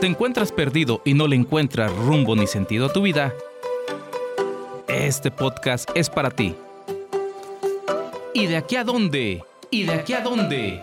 ¿Te 0.00 0.06
encuentras 0.06 0.52
perdido 0.52 1.00
y 1.04 1.14
no 1.14 1.26
le 1.26 1.36
encuentras 1.36 1.94
rumbo 1.94 2.36
ni 2.36 2.46
sentido 2.46 2.86
a 2.86 2.92
tu 2.92 3.02
vida? 3.02 3.32
Este 4.88 5.30
podcast 5.30 5.88
es 5.94 6.10
para 6.10 6.30
ti. 6.30 6.54
¿Y 8.34 8.46
de 8.46 8.56
aquí 8.56 8.76
a 8.76 8.84
dónde? 8.84 9.42
¿Y 9.70 9.84
de 9.84 9.92
aquí 9.92 10.12
a 10.12 10.20
dónde? 10.20 10.82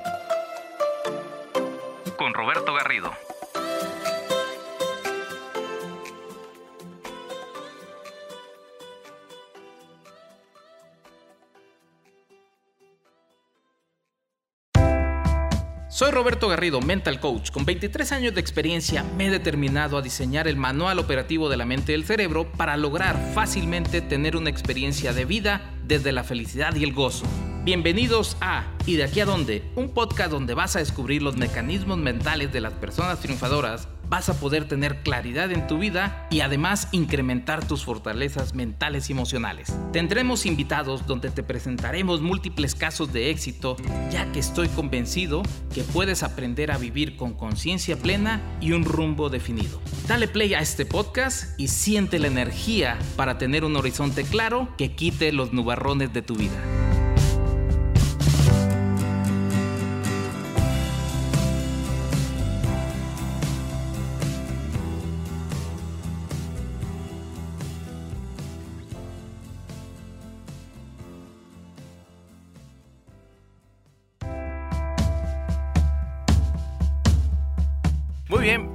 Roberto 16.22 16.50
Garrido, 16.50 16.82
mental 16.82 17.20
coach. 17.20 17.50
Con 17.50 17.66
23 17.66 18.12
años 18.12 18.36
de 18.36 18.42
experiencia 18.42 19.04
me 19.18 19.26
he 19.26 19.32
determinado 19.32 19.98
a 19.98 20.04
diseñar 20.04 20.48
el 20.48 20.56
manual 20.56 21.00
operativo 21.00 21.50
de 21.50 21.58
la 21.58 21.66
mente 21.66 21.94
y 21.94 21.96
el 21.96 22.06
cerebro 22.06 22.46
para 22.52 22.78
lograr 22.78 23.32
fácilmente 23.34 24.02
tener 24.02 24.38
una 24.38 24.52
experiencia 24.52 25.14
de 25.14 25.26
vida 25.26 25.72
desde 25.84 26.12
la 26.12 26.24
felicidad 26.24 26.76
y 26.76 26.84
el 26.84 26.94
gozo. 26.94 27.26
Bienvenidos 27.64 28.38
a 28.40 28.66
¿Y 28.86 28.98
de 28.98 29.06
aquí 29.06 29.20
a 29.20 29.26
dónde? 29.26 29.64
Un 29.76 29.96
podcast 29.96 30.30
donde 30.30 30.54
vas 30.54 30.76
a 30.76 30.80
descubrir 30.80 31.24
los 31.24 31.38
mecanismos 31.38 31.98
mentales 31.98 32.54
de 32.54 32.62
las 32.62 32.74
personas 32.74 33.20
triunfadoras 33.20 33.88
vas 34.12 34.28
a 34.28 34.38
poder 34.38 34.68
tener 34.68 35.04
claridad 35.04 35.54
en 35.54 35.68
tu 35.68 35.78
vida 35.78 36.28
y 36.30 36.42
además 36.42 36.90
incrementar 36.92 37.66
tus 37.66 37.86
fortalezas 37.86 38.54
mentales 38.54 39.10
y 39.10 39.14
emocionales. 39.14 39.74
Tendremos 39.94 40.46
invitados 40.46 41.08
donde 41.08 41.32
te 41.32 41.44
presentaremos 41.44 42.20
múltiples 42.20 42.76
casos 42.76 43.14
de 43.14 43.30
éxito, 43.30 43.78
ya 44.12 44.30
que 44.34 44.40
estoy 44.40 44.68
convencido 44.68 45.44
que 45.74 45.84
puedes 45.84 46.24
aprender 46.24 46.72
a 46.72 46.78
vivir 46.78 47.16
con 47.16 47.34
conciencia 47.34 47.96
plena 47.96 48.42
y 48.60 48.74
un 48.74 48.84
rumbo 48.84 49.30
definido. 49.30 49.80
Dale 50.10 50.28
play 50.28 50.56
a 50.56 50.60
este 50.60 50.86
podcast 50.86 51.58
y 51.58 51.70
siente 51.70 52.20
la 52.20 52.28
energía 52.28 53.00
para 53.16 53.38
tener 53.38 53.64
un 53.64 53.78
horizonte 53.78 54.26
claro 54.26 54.68
que 54.78 54.94
quite 54.94 55.32
los 55.32 55.54
nubarrones 55.54 56.12
de 56.12 56.22
tu 56.22 56.36
vida. 56.36 56.81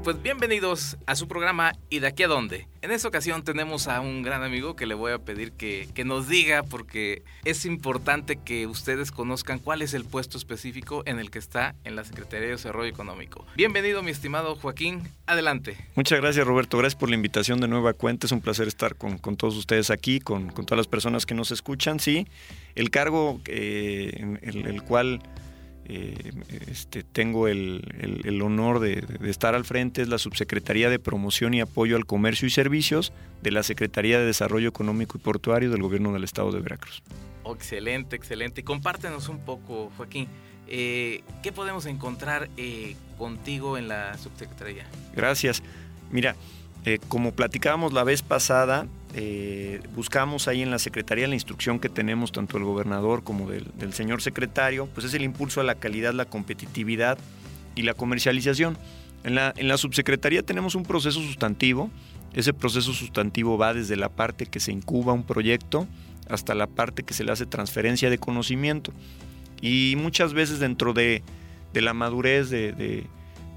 Pues 0.06 0.22
bienvenidos 0.22 0.96
a 1.06 1.16
su 1.16 1.26
programa 1.26 1.72
¿Y 1.90 1.98
de 1.98 2.06
aquí 2.06 2.22
a 2.22 2.28
dónde? 2.28 2.68
En 2.80 2.92
esta 2.92 3.08
ocasión 3.08 3.42
tenemos 3.42 3.88
a 3.88 4.00
un 4.00 4.22
gran 4.22 4.44
amigo 4.44 4.76
que 4.76 4.86
le 4.86 4.94
voy 4.94 5.10
a 5.10 5.18
pedir 5.18 5.50
que, 5.50 5.88
que, 5.94 6.04
nos 6.04 6.28
diga 6.28 6.62
porque 6.62 7.24
es 7.44 7.66
importante 7.66 8.36
que 8.36 8.68
ustedes 8.68 9.10
conozcan 9.10 9.58
cuál 9.58 9.82
es 9.82 9.94
el 9.94 10.04
puesto 10.04 10.38
específico 10.38 11.02
en 11.06 11.18
el 11.18 11.32
que 11.32 11.40
está 11.40 11.74
en 11.82 11.96
la 11.96 12.04
Secretaría 12.04 12.46
de 12.46 12.52
Desarrollo 12.52 12.88
Económico. 12.88 13.44
Bienvenido 13.56 14.04
mi 14.04 14.12
estimado 14.12 14.54
Joaquín, 14.54 15.02
adelante. 15.26 15.76
Muchas 15.96 16.20
gracias 16.20 16.46
Roberto, 16.46 16.78
gracias 16.78 17.00
por 17.00 17.08
la 17.08 17.16
invitación 17.16 17.60
de 17.60 17.66
nueva 17.66 17.92
cuenta, 17.92 18.28
es 18.28 18.32
un 18.32 18.40
placer 18.40 18.68
estar 18.68 18.94
con, 18.94 19.18
con 19.18 19.36
todos 19.36 19.56
ustedes 19.56 19.90
aquí, 19.90 20.20
con, 20.20 20.52
con, 20.52 20.66
todas 20.66 20.78
las 20.78 20.86
personas 20.86 21.26
que 21.26 21.34
nos 21.34 21.50
escuchan. 21.50 21.98
Sí, 21.98 22.28
el 22.76 22.90
cargo 22.90 23.40
eh, 23.46 24.38
el, 24.42 24.66
el 24.68 24.82
cual 24.84 25.20
eh, 25.88 26.32
este, 26.68 27.02
tengo 27.02 27.48
el, 27.48 27.82
el, 28.00 28.26
el 28.26 28.42
honor 28.42 28.80
de, 28.80 29.02
de, 29.02 29.30
estar 29.30 29.54
al 29.54 29.64
frente, 29.64 30.02
es 30.02 30.08
la 30.08 30.18
Subsecretaría 30.18 30.90
de 30.90 30.98
Promoción 30.98 31.54
y 31.54 31.60
Apoyo 31.60 31.96
al 31.96 32.06
Comercio 32.06 32.46
y 32.46 32.50
Servicios 32.50 33.12
de 33.42 33.50
la 33.50 33.62
Secretaría 33.62 34.18
de 34.18 34.26
Desarrollo 34.26 34.68
Económico 34.68 35.18
y 35.18 35.20
Portuario 35.20 35.70
del 35.70 35.82
Gobierno 35.82 36.12
del 36.12 36.24
Estado 36.24 36.50
de 36.50 36.60
Veracruz. 36.60 37.02
Oh, 37.44 37.54
excelente, 37.54 38.16
excelente. 38.16 38.62
Y 38.62 38.64
compártenos 38.64 39.28
un 39.28 39.38
poco, 39.38 39.92
Joaquín, 39.96 40.28
eh, 40.66 41.22
¿qué 41.42 41.52
podemos 41.52 41.86
encontrar 41.86 42.48
eh, 42.56 42.96
contigo 43.18 43.78
en 43.78 43.86
la 43.86 44.18
Subsecretaría? 44.18 44.86
Gracias. 45.14 45.62
Mira, 46.10 46.34
eh, 46.86 47.00
como 47.08 47.32
platicábamos 47.32 47.92
la 47.92 48.04
vez 48.04 48.22
pasada, 48.22 48.86
eh, 49.12 49.80
buscamos 49.96 50.46
ahí 50.46 50.62
en 50.62 50.70
la 50.70 50.78
Secretaría 50.78 51.26
la 51.26 51.34
instrucción 51.34 51.80
que 51.80 51.88
tenemos 51.88 52.30
tanto 52.30 52.58
del 52.58 52.64
gobernador 52.64 53.24
como 53.24 53.50
del, 53.50 53.92
señor 53.92 54.22
secretario, 54.22 54.86
pues 54.94 55.04
es 55.04 55.14
el 55.14 55.24
impulso 55.24 55.60
a 55.60 55.64
la 55.64 55.74
calidad, 55.74 56.14
la 56.14 56.26
competitividad 56.26 57.18
y 57.74 57.82
la 57.82 57.94
comercialización. 57.94 58.78
En 59.24 59.34
la, 59.34 59.76
subsecretaría 59.78 60.44
tenemos 60.44 60.76
un 60.76 60.84
proceso 60.84 61.20
sustantivo, 61.20 61.90
ese 62.34 62.54
proceso 62.54 62.92
sustantivo 62.92 63.58
va 63.58 63.74
desde 63.74 63.96
la 63.96 64.08
parte 64.08 64.46
que 64.46 64.60
se 64.60 64.70
incuba 64.70 65.12
un 65.12 65.24
proyecto 65.24 65.88
hasta 66.30 66.54
la 66.54 66.68
parte 66.68 67.02
que 67.02 67.14
se 67.14 67.24
le 67.24 67.32
hace 67.32 67.46
transferencia 67.46 68.10
de 68.10 68.18
conocimiento. 68.18 68.92
Y 69.60 69.94
muchas 69.96 70.34
veces 70.34 70.60
dentro 70.60 70.92
de, 70.92 71.24
la 71.72 71.94
madurez 71.94 72.48
de 72.48 73.06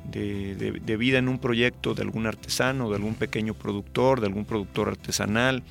de, 0.05 0.55
de, 0.55 0.71
de, 0.71 0.97
vida 0.97 1.19
en 1.19 1.27
un 1.27 1.39
proyecto 1.39 1.93
de 1.93 2.01
algún 2.01 2.25
artesano, 2.25 2.89
de 2.89 2.95
algún 2.95 3.15
pequeño 3.15 3.53
productor, 3.53 4.21
de 4.21 4.27
algún 4.27 4.45
productor 4.45 4.89
artesanal 4.89 5.63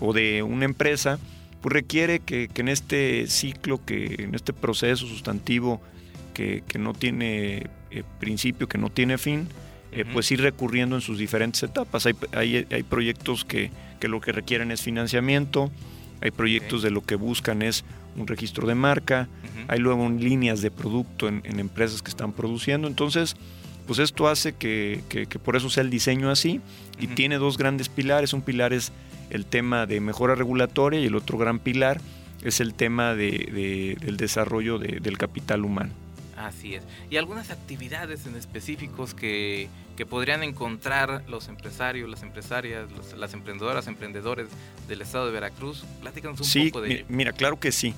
o 0.00 0.12
de 0.12 0.42
una 0.42 0.64
empresa, 0.64 1.18
pues 1.62 1.72
requiere 1.72 2.20
que, 2.20 2.48
que 2.48 2.60
en 2.62 2.68
este 2.68 3.26
ciclo, 3.26 3.84
que 3.84 4.16
en 4.18 4.34
este 4.34 4.52
proceso 4.52 5.06
sustantivo 5.06 5.80
que, 6.34 6.62
que 6.66 6.78
no 6.78 6.92
tiene 6.92 7.68
eh, 7.90 8.02
principio, 8.18 8.68
que 8.68 8.76
no 8.76 8.90
tiene 8.90 9.16
fin, 9.16 9.48
eh, 9.92 10.04
pues 10.12 10.30
ir 10.32 10.40
recurriendo 10.40 10.96
en 10.96 11.02
sus 11.02 11.18
diferentes 11.18 11.62
etapas. 11.62 12.06
Hay, 12.06 12.14
hay, 12.32 12.66
hay 12.70 12.82
proyectos 12.82 13.44
que, 13.44 13.70
que, 14.00 14.08
lo 14.08 14.20
que 14.20 14.32
requieren 14.32 14.72
es 14.72 14.82
financiamiento, 14.82 15.70
hay 16.20 16.32
proyectos 16.32 16.80
okay. 16.80 16.90
de 16.90 16.94
lo 16.94 17.02
que 17.02 17.14
buscan 17.14 17.62
es 17.62 17.84
un 18.16 18.26
registro 18.26 18.66
de 18.66 18.74
marca, 18.74 19.28
uh 19.28 19.46
-huh. 19.46 19.64
hay 19.68 19.78
luego 19.78 20.08
líneas 20.08 20.60
de 20.60 20.70
producto 20.70 21.28
en, 21.28 21.42
en 21.44 21.60
empresas 21.60 22.02
que 22.02 22.10
están 22.10 22.32
produciendo, 22.32 22.88
entonces 22.88 23.36
pues 23.86 23.98
esto 23.98 24.28
hace 24.28 24.54
que, 24.54 25.02
que, 25.08 25.26
que, 25.26 25.38
por 25.38 25.56
eso 25.56 25.70
sea 25.70 25.82
el 25.82 25.90
diseño 25.90 26.30
así 26.30 26.60
y 26.98 27.06
uh 27.06 27.10
-huh. 27.10 27.14
tiene 27.14 27.36
dos 27.36 27.58
grandes 27.58 27.88
pilares. 27.88 28.32
Un 28.32 28.42
pilar 28.42 28.72
es 28.72 28.92
el 29.30 29.46
tema 29.46 29.86
de 29.86 30.00
mejora 30.00 30.34
regulatoria 30.34 31.00
y 31.00 31.06
el 31.06 31.14
otro 31.14 31.38
gran 31.38 31.58
pilar 31.58 32.00
es 32.42 32.60
el 32.60 32.74
tema 32.74 33.14
de, 33.14 33.30
de, 33.30 33.96
del 34.00 34.16
desarrollo 34.16 34.78
de, 34.78 35.00
del 35.00 35.18
capital 35.18 35.64
humano. 35.64 35.92
Así 36.36 36.74
es. 36.74 36.82
¿Y 37.10 37.16
algunas 37.16 37.50
actividades 37.50 38.26
en 38.26 38.36
específicos 38.36 39.14
que, 39.14 39.68
que 39.96 40.04
podrían 40.04 40.42
encontrar 40.42 41.22
los 41.28 41.48
empresarios, 41.48 42.10
las 42.10 42.22
empresarias, 42.22 42.90
los, 42.90 43.16
las 43.16 43.32
emprendedoras, 43.34 43.86
emprendedores 43.86 44.48
del 44.88 45.00
estado 45.00 45.26
de 45.26 45.32
Veracruz? 45.32 45.84
Platícanos 46.00 46.40
un 46.40 46.46
sí, 46.46 46.66
poco 46.66 46.82
de 46.82 46.92
ello. 46.92 47.04
Mira, 47.08 47.32
claro 47.32 47.58
que 47.58 47.70
sí 47.72 47.94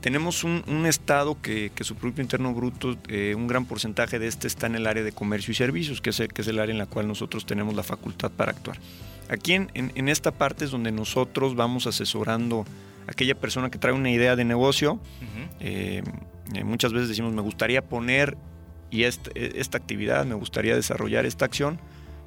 tenemos 0.00 0.44
un, 0.44 0.62
un, 0.66 0.86
estado 0.86 1.40
que, 1.40 1.70
que, 1.74 1.84
su 1.84 1.96
Producto 1.96 2.22
Interno 2.22 2.54
Bruto, 2.54 2.96
eh, 3.08 3.34
un 3.34 3.46
gran 3.46 3.64
porcentaje 3.64 4.18
de 4.18 4.26
este 4.26 4.46
está 4.46 4.66
en 4.66 4.76
el 4.76 4.86
área 4.86 5.02
de 5.02 5.12
comercio 5.12 5.52
y 5.52 5.54
servicios, 5.54 6.00
que 6.00 6.10
es, 6.10 6.20
el, 6.20 6.32
que 6.32 6.42
es 6.42 6.48
el 6.48 6.58
área 6.58 6.72
en 6.72 6.78
la 6.78 6.86
cual 6.86 7.08
nosotros 7.08 7.46
tenemos 7.46 7.74
la 7.74 7.82
facultad 7.82 8.30
para 8.30 8.52
actuar. 8.52 8.78
Aquí 9.28 9.54
en, 9.54 9.70
en, 9.74 9.92
en, 9.94 10.08
esta 10.08 10.32
parte 10.32 10.64
es 10.64 10.70
donde 10.70 10.92
nosotros 10.92 11.54
vamos 11.54 11.86
asesorando 11.86 12.64
a 13.06 13.12
aquella 13.12 13.34
persona 13.34 13.70
que 13.70 13.78
trae 13.78 13.92
una 13.92 14.10
idea 14.10 14.36
de 14.36 14.44
negocio. 14.44 14.94
Uh 14.94 14.98
-huh. 14.98 15.48
eh, 15.60 16.02
muchas 16.64 16.92
veces 16.92 17.08
decimos, 17.08 17.34
me 17.34 17.42
gustaría 17.42 17.82
poner 17.82 18.38
y 18.90 19.02
esta, 19.04 19.30
esta 19.34 19.78
actividad, 19.78 20.24
me 20.24 20.34
gustaría 20.34 20.74
desarrollar 20.74 21.26
esta 21.26 21.44
acción, 21.44 21.78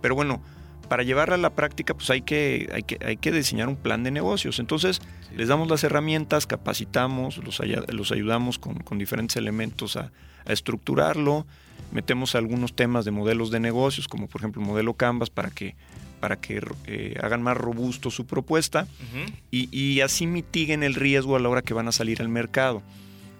pero 0.02 0.14
bueno, 0.16 0.42
para 0.92 1.04
llevarla 1.04 1.36
a 1.36 1.38
la 1.38 1.52
práctica, 1.52 1.94
pues 1.94 2.10
hay 2.10 2.22
que, 2.22 2.70
hay 2.74 2.84
que, 2.84 2.98
hay 3.06 3.16
que 3.16 3.32
diseñar 3.32 3.70
un 3.70 3.78
plan 3.78 4.04
de 4.04 4.12
negocios. 4.12 4.60
Entonces, 4.60 5.00
sí. 5.30 5.38
les 5.38 5.48
damos 5.48 5.70
las 5.70 5.86
herramientas, 5.86 6.46
capacitamos, 6.46 7.38
los, 7.38 7.62
los 7.88 8.12
ayudamos 8.12 8.60
con, 8.60 8.76
con, 8.76 8.98
diferentes 8.98 9.38
elementos 9.38 9.96
a, 9.96 10.12
a, 10.46 10.52
estructurarlo, 10.52 11.46
metemos 11.94 12.36
algunos 12.36 12.76
temas 12.76 13.06
de 13.06 13.12
modelos 13.12 13.52
de 13.52 13.62
negocios, 13.62 14.10
como 14.10 14.28
por 14.28 14.42
ejemplo 14.42 14.62
el 14.62 14.68
modelo 14.68 14.94
Canvas, 14.94 15.30
para 15.30 15.50
que, 15.50 15.78
para 16.20 16.36
que 16.36 16.62
eh, 16.88 17.18
hagan 17.24 17.42
más 17.42 17.56
robusto 17.56 18.12
su 18.12 18.26
propuesta 18.26 18.86
uh 18.86 19.18
-huh. 19.18 19.34
y, 19.50 19.70
y, 19.72 20.02
así 20.02 20.28
mitiguen 20.28 20.84
el 20.84 20.96
riesgo 20.96 21.38
a 21.38 21.40
la 21.40 21.48
hora 21.48 21.62
que 21.62 21.74
van 21.74 21.88
a 21.88 21.94
salir 21.94 22.22
al 22.22 22.28
mercado. 22.28 22.84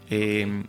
Eh, 0.10 0.64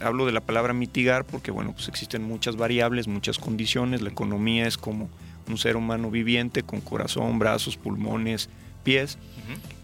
hablo 0.00 0.24
de 0.24 0.30
la 0.30 0.40
palabra 0.40 0.72
mitigar 0.72 1.24
porque, 1.24 1.50
bueno, 1.50 1.72
pues 1.72 1.88
existen 1.88 2.22
muchas 2.22 2.54
variables, 2.54 3.08
muchas 3.08 3.38
condiciones, 3.38 4.02
la 4.02 4.10
economía 4.10 4.68
es 4.68 4.78
como 4.78 5.10
un 5.48 5.58
ser 5.58 5.76
humano 5.76 6.10
viviente 6.10 6.62
con 6.62 6.80
corazón, 6.80 7.38
brazos, 7.38 7.76
pulmones, 7.76 8.48
pies. 8.84 9.18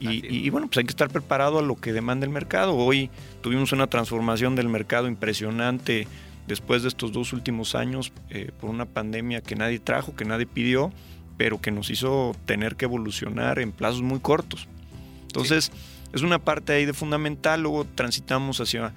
Uh 0.01 0.07
-huh. 0.07 0.13
y, 0.13 0.27
y, 0.27 0.47
y, 0.47 0.51
bueno, 0.51 0.67
pues 0.69 0.79
hay 0.79 0.85
que 0.85 0.91
estar 0.91 1.11
preparado 1.11 1.59
a 1.59 1.63
lo 1.63 1.77
que 1.77 1.93
demanda 1.93 2.27
el 2.27 2.33
mercado. 2.33 2.75
Hoy 2.75 3.11
tuvimos 3.43 3.73
una 3.73 3.87
transformación 3.87 4.55
del 4.55 4.69
mercado 4.69 5.09
impresionante 5.09 6.07
después 6.47 6.83
de 6.83 6.89
estos 6.89 7.13
dos 7.13 7.33
últimos 7.33 7.75
años 7.75 8.13
eh, 8.31 8.51
por 8.61 8.71
una 8.71 8.85
pandemia 8.85 9.41
que 9.41 9.57
nadie 9.57 9.79
trajo, 9.79 10.15
que 10.15 10.25
nadie 10.25 10.47
pidió, 10.47 10.93
pero 11.37 11.61
que 11.61 11.71
nos 11.71 11.91
hizo 11.91 12.37
tener 12.47 12.77
que 12.77 12.85
evolucionar 12.85 13.59
en 13.59 13.73
plazos 13.73 14.03
muy 14.03 14.21
cortos. 14.21 14.69
Entonces, 15.23 15.67
sí. 15.67 15.73
es 16.13 16.23
una 16.23 16.39
parte 16.39 16.73
ahí 16.73 16.85
de 16.85 16.93
fundamental, 16.93 17.63
luego 17.63 17.85
transitamos 17.95 18.61
hacia 18.61 18.93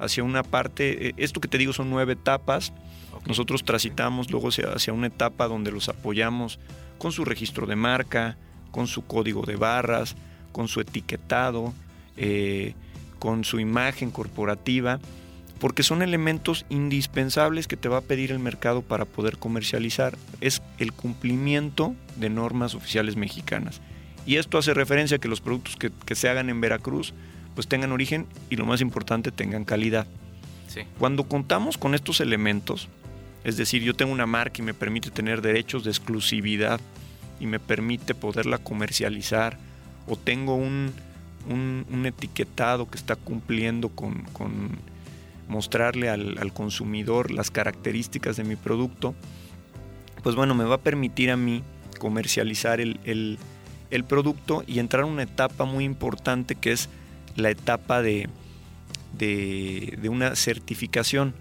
hacia 0.00 0.24
una 0.24 0.42
parte, 0.42 1.08
eh, 1.08 1.14
esto 1.16 1.40
que 1.40 1.48
te 1.48 1.58
digo 1.58 1.72
son 1.72 1.90
nueve 1.90 2.14
etapas, 2.14 2.72
nosotros 3.26 3.64
transitamos 3.64 4.30
luego 4.30 4.48
hacia, 4.48 4.92
una 4.92 5.08
etapa 5.08 5.46
donde 5.46 5.72
los 5.72 5.88
apoyamos 5.88 6.58
con 6.98 7.12
su 7.12 7.24
registro 7.24 7.66
de 7.66 7.76
marca, 7.76 8.36
con 8.70 8.86
su 8.86 9.04
código 9.04 9.42
de 9.42 9.56
barras, 9.56 10.16
con 10.52 10.68
su 10.68 10.80
etiquetado, 10.80 11.74
eh, 12.16 12.74
con 13.18 13.44
su 13.44 13.60
imagen 13.60 14.10
corporativa, 14.10 15.00
porque 15.58 15.82
son 15.82 16.02
elementos 16.02 16.64
indispensables 16.70 17.68
que 17.68 17.76
te 17.76 17.88
va 17.88 17.98
a 17.98 18.02
pedir 18.02 18.32
el 18.32 18.38
mercado 18.38 18.80
para 18.80 19.04
poder 19.04 19.36
comercializar. 19.36 20.16
Es 20.40 20.62
el 20.78 20.92
cumplimiento 20.92 21.94
de 22.16 22.30
normas 22.30 22.74
oficiales 22.74 23.16
mexicanas. 23.16 23.80
Y 24.24 24.36
esto 24.36 24.56
hace 24.56 24.72
referencia 24.72 25.18
a 25.18 25.20
que 25.20 25.28
los 25.28 25.40
productos 25.40 25.76
que, 25.76 25.90
que 26.06 26.14
se 26.14 26.28
hagan 26.28 26.48
en 26.48 26.60
Veracruz 26.60 27.12
pues 27.60 27.68
tengan 27.68 27.92
origen 27.92 28.26
y 28.48 28.56
lo 28.56 28.64
más 28.64 28.80
importante, 28.80 29.30
tengan 29.30 29.66
calidad. 29.66 30.06
Cuando 30.98 31.24
contamos 31.24 31.76
con 31.76 31.94
estos 31.94 32.22
elementos, 32.22 32.88
es 33.44 33.58
decir, 33.58 33.82
yo 33.82 33.92
tengo 33.92 34.12
una 34.12 34.24
marca 34.24 34.62
y 34.62 34.64
me 34.64 34.72
permite 34.72 35.10
tener 35.10 35.42
derechos 35.42 35.84
de 35.84 35.90
exclusividad 35.90 36.80
y 37.38 37.44
me 37.44 37.60
permite 37.60 38.14
poderla 38.14 38.56
comercializar, 38.56 39.58
o 40.06 40.16
tengo 40.16 40.54
un, 40.54 40.94
etiquetado 42.06 42.88
que 42.88 42.96
está 42.96 43.14
cumpliendo 43.14 43.90
con, 43.90 44.24
mostrarle 45.46 46.08
al, 46.08 46.52
consumidor 46.54 47.30
las 47.30 47.50
características 47.50 48.38
de 48.38 48.44
mi 48.44 48.56
producto, 48.56 49.14
pues 50.22 50.34
bueno, 50.34 50.54
me 50.54 50.64
va 50.64 50.76
a 50.76 50.80
permitir 50.80 51.30
a 51.30 51.36
mí 51.36 51.62
comercializar 51.98 52.80
el, 52.80 52.98
el 53.90 54.04
producto 54.04 54.64
y 54.66 54.78
entrar 54.78 55.02
a 55.02 55.06
una 55.06 55.24
etapa 55.24 55.66
muy 55.66 55.84
importante 55.84 56.54
que 56.54 56.72
es 56.72 56.88
la 57.36 57.50
etapa 57.50 58.02
de, 58.02 58.28
de, 59.18 60.08
una 60.08 60.36
certificación, 60.36 61.34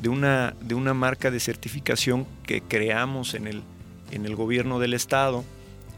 de 0.00 0.08
una, 0.08 0.54
de 0.60 0.74
una 0.74 0.94
marca 0.94 1.30
de 1.30 1.40
certificación 1.40 2.26
que 2.44 2.60
creamos 2.62 3.34
en 3.34 3.46
el, 3.46 3.62
en 4.10 4.26
el 4.26 4.36
gobierno 4.36 4.78
del 4.78 4.94
estado. 4.94 5.44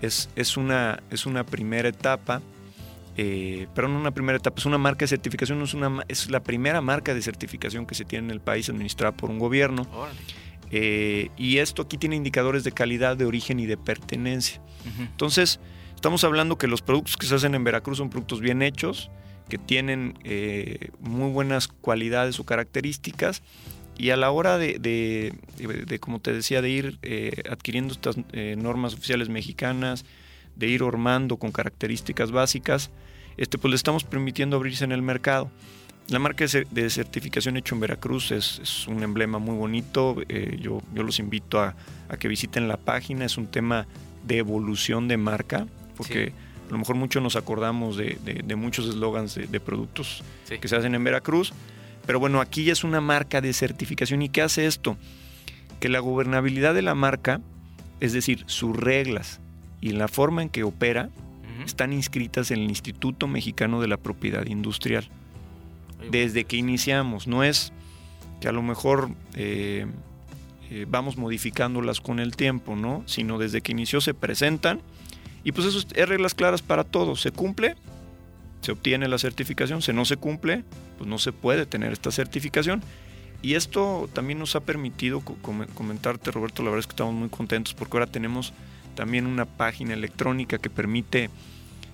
Es, 0.02 0.28
es, 0.36 0.56
una, 0.56 1.02
es 1.10 1.26
una 1.26 1.44
primera 1.44 1.88
etapa, 1.88 2.42
eh, 3.16 3.66
pero 3.74 3.88
no 3.88 3.98
una 3.98 4.10
primera 4.10 4.36
etapa, 4.36 4.58
es 4.58 4.66
una 4.66 4.78
marca 4.78 5.04
de 5.04 5.08
certificación, 5.08 5.62
es, 5.62 5.72
una, 5.72 6.04
es 6.08 6.30
la 6.30 6.40
primera 6.40 6.80
marca 6.82 7.14
de 7.14 7.22
certificación 7.22 7.86
que 7.86 7.94
se 7.94 8.04
tiene 8.04 8.26
en 8.26 8.30
el 8.30 8.40
país 8.40 8.68
administrada 8.68 9.16
por 9.16 9.30
un 9.30 9.38
gobierno. 9.38 9.86
Eh, 10.70 11.30
y 11.36 11.58
esto 11.58 11.82
aquí 11.82 11.96
tiene 11.96 12.16
indicadores 12.16 12.64
de 12.64 12.72
calidad, 12.72 13.16
de 13.16 13.24
origen 13.24 13.60
y 13.60 13.66
de 13.66 13.76
pertenencia. 13.76 14.60
Entonces, 14.98 15.58
estamos 15.94 16.22
hablando 16.22 16.58
que 16.58 16.68
los 16.68 16.82
productos 16.82 17.16
que 17.16 17.26
se 17.26 17.34
hacen 17.34 17.54
en 17.54 17.64
Veracruz 17.64 17.98
son 17.98 18.10
productos 18.10 18.40
bien 18.40 18.62
hechos, 18.62 19.10
que 19.48 19.58
tienen 19.58 20.18
eh, 20.24 20.90
muy 21.00 21.30
buenas 21.30 21.68
cualidades 21.68 22.40
o 22.40 22.44
características 22.44 23.42
y 23.96 24.10
a 24.10 24.16
la 24.16 24.30
hora 24.30 24.58
de, 24.58 25.32
como 26.00 26.20
te 26.20 26.32
decía, 26.32 26.60
de 26.60 26.68
ir 26.68 26.98
eh, 27.02 27.42
adquiriendo 27.50 27.94
estas 27.94 28.16
eh, 28.32 28.54
normas 28.58 28.92
oficiales 28.92 29.30
mexicanas, 29.30 30.04
de 30.54 30.66
ir 30.68 30.82
armando 30.82 31.38
con 31.38 31.50
características 31.50 32.30
básicas, 32.30 32.90
este, 33.38 33.56
pues 33.56 33.70
le 33.70 33.76
estamos 33.76 34.04
permitiendo 34.04 34.56
abrirse 34.56 34.84
en 34.84 34.92
el 34.92 35.00
mercado. 35.00 35.50
La 36.08 36.18
marca 36.18 36.44
de 36.70 36.90
certificación 36.90 37.56
hecho 37.56 37.74
en 37.74 37.80
Veracruz 37.80 38.30
es, 38.30 38.86
un 38.86 39.02
emblema 39.02 39.38
muy 39.38 39.56
bonito. 39.56 40.22
yo, 40.60 40.80
yo, 40.94 41.02
los 41.02 41.18
invito 41.18 41.60
a, 41.60 41.74
que 42.20 42.28
visiten 42.28 42.68
la 42.68 42.76
página. 42.76 43.24
Es 43.24 43.36
un 43.36 43.48
tema 43.48 43.88
de 44.24 44.38
evolución 44.38 45.08
de 45.08 45.16
marca, 45.16 45.66
porque 45.96 46.32
a 46.68 46.72
lo 46.72 46.78
mejor 46.78 46.96
muchos 46.96 47.22
nos 47.22 47.36
acordamos 47.36 47.96
de, 47.96 48.56
muchos 48.56 48.88
eslogans 48.88 49.34
de, 49.34 49.60
productos 49.60 50.22
que 50.60 50.68
se 50.68 50.76
hacen 50.76 50.94
en 50.94 51.04
Veracruz, 51.04 51.52
pero 52.06 52.20
bueno, 52.20 52.40
aquí 52.40 52.64
ya 52.64 52.72
es 52.72 52.84
una 52.84 53.00
marca 53.00 53.40
de 53.40 53.52
certificación. 53.52 54.22
¿Y 54.22 54.28
qué 54.28 54.42
hace 54.42 54.66
esto? 54.66 54.96
Que 55.80 55.88
la 55.88 56.00
gobernabilidad 56.00 56.74
de 56.74 56.82
la 56.82 56.94
marca, 56.94 57.40
es 58.00 58.12
decir, 58.12 58.44
sus 58.46 58.76
reglas 58.76 59.40
y 59.80 59.90
la 59.90 60.08
forma 60.08 60.42
en 60.42 60.48
que 60.48 60.62
opera, 60.62 61.10
están 61.64 61.92
inscritas 61.92 62.50
en 62.50 62.60
el 62.60 62.68
Instituto 62.68 63.26
Mexicano 63.26 63.80
de 63.80 63.88
la 63.88 63.96
Propiedad 63.96 64.46
Industrial. 64.46 65.08
Desde 66.10 66.44
que 66.44 66.56
iniciamos, 66.56 67.26
no 67.26 67.42
es 67.42 67.72
que 68.40 68.48
a 68.48 68.52
lo 68.52 68.62
mejor 68.62 69.10
eh, 69.34 69.86
eh, 70.70 70.86
vamos 70.88 71.16
modificándolas 71.16 72.00
con 72.00 72.20
el 72.20 72.36
tiempo, 72.36 72.76
¿no? 72.76 73.02
Sino 73.06 73.38
desde 73.38 73.62
que 73.62 73.72
inició 73.72 74.00
se 74.00 74.14
presentan 74.14 74.80
y 75.46 75.52
pues 75.52 75.68
eso 75.68 75.86
es 75.94 76.08
reglas 76.08 76.34
claras 76.34 76.60
para 76.60 76.82
todos. 76.82 77.20
Se 77.20 77.30
cumple, 77.30 77.76
se 78.62 78.72
obtiene 78.72 79.06
la 79.06 79.16
certificación. 79.16 79.80
Si 79.80 79.92
no 79.92 80.04
se 80.04 80.16
cumple, 80.16 80.64
pues 80.98 81.08
no 81.08 81.18
se 81.18 81.30
puede 81.30 81.66
tener 81.66 81.92
esta 81.92 82.10
certificación. 82.10 82.82
Y 83.42 83.54
esto 83.54 84.10
también 84.12 84.40
nos 84.40 84.56
ha 84.56 84.60
permitido 84.60 85.20
comentarte, 85.20 86.32
Roberto, 86.32 86.64
la 86.64 86.70
verdad 86.70 86.80
es 86.80 86.86
que 86.88 86.94
estamos 86.94 87.14
muy 87.14 87.28
contentos 87.28 87.74
porque 87.74 87.96
ahora 87.96 88.08
tenemos 88.08 88.54
también 88.96 89.24
una 89.24 89.44
página 89.44 89.94
electrónica 89.94 90.58
que 90.58 90.68
permite, 90.68 91.30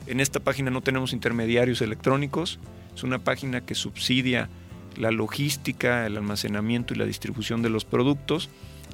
en 0.07 0.21
esta 0.21 0.41
página 0.41 0.71
no 0.71 0.81
tenemos 0.81 1.13
intermediarios 1.13 1.83
electrónicos, 1.83 2.59
es 2.95 3.03
una 3.03 3.19
página 3.19 3.61
que 3.61 3.75
subsidia 3.75 4.49
la 4.97 5.11
logística, 5.11 6.07
el 6.07 6.17
almacenamiento 6.17 6.95
y 6.95 6.97
la 6.97 7.05
distribución 7.05 7.61
de 7.61 7.69
los 7.69 7.85
productos 7.85 8.49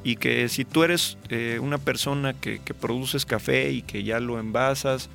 y 0.04 0.16
que 0.16 0.48
si 0.48 0.64
tú 0.64 0.82
eres 0.82 1.18
eh, 1.28 1.58
una 1.60 1.78
persona 1.78 2.34
que, 2.34 2.60
produces 2.80 3.26
café 3.26 3.72
y 3.72 3.82
que 3.82 4.04
ya 4.04 4.20
lo 4.20 4.38
envasas, 4.38 5.10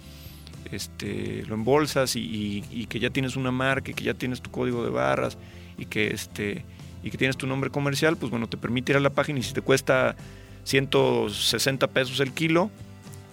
este, 0.72 1.44
lo 1.48 1.56
embolsas 1.56 2.16
y, 2.16 2.88
que 2.90 3.00
ya 3.00 3.10
tienes 3.10 3.36
una 3.36 3.52
marca 3.52 3.92
y 3.92 3.94
que 3.94 4.04
ya 4.04 4.14
tienes 4.14 4.42
tu 4.42 4.52
código 4.52 4.84
de 4.84 4.90
barras 4.90 5.38
y 5.78 5.86
que, 5.86 6.08
este, 6.08 6.66
y 7.04 7.12
que 7.12 7.18
tienes 7.18 7.38
tu 7.38 7.48
nombre 7.48 7.70
comercial, 7.70 8.18
pues 8.18 8.30
bueno, 8.30 8.48
te 8.48 8.58
permite 8.58 8.92
ir 8.92 8.98
a 8.98 9.00
la 9.00 9.10
página 9.10 9.40
y 9.40 9.44
si 9.44 9.54
te 9.54 9.62
cuesta 9.62 10.16
160 10.64 11.88
pesos 11.88 12.20
el 12.20 12.32
kilo, 12.32 12.70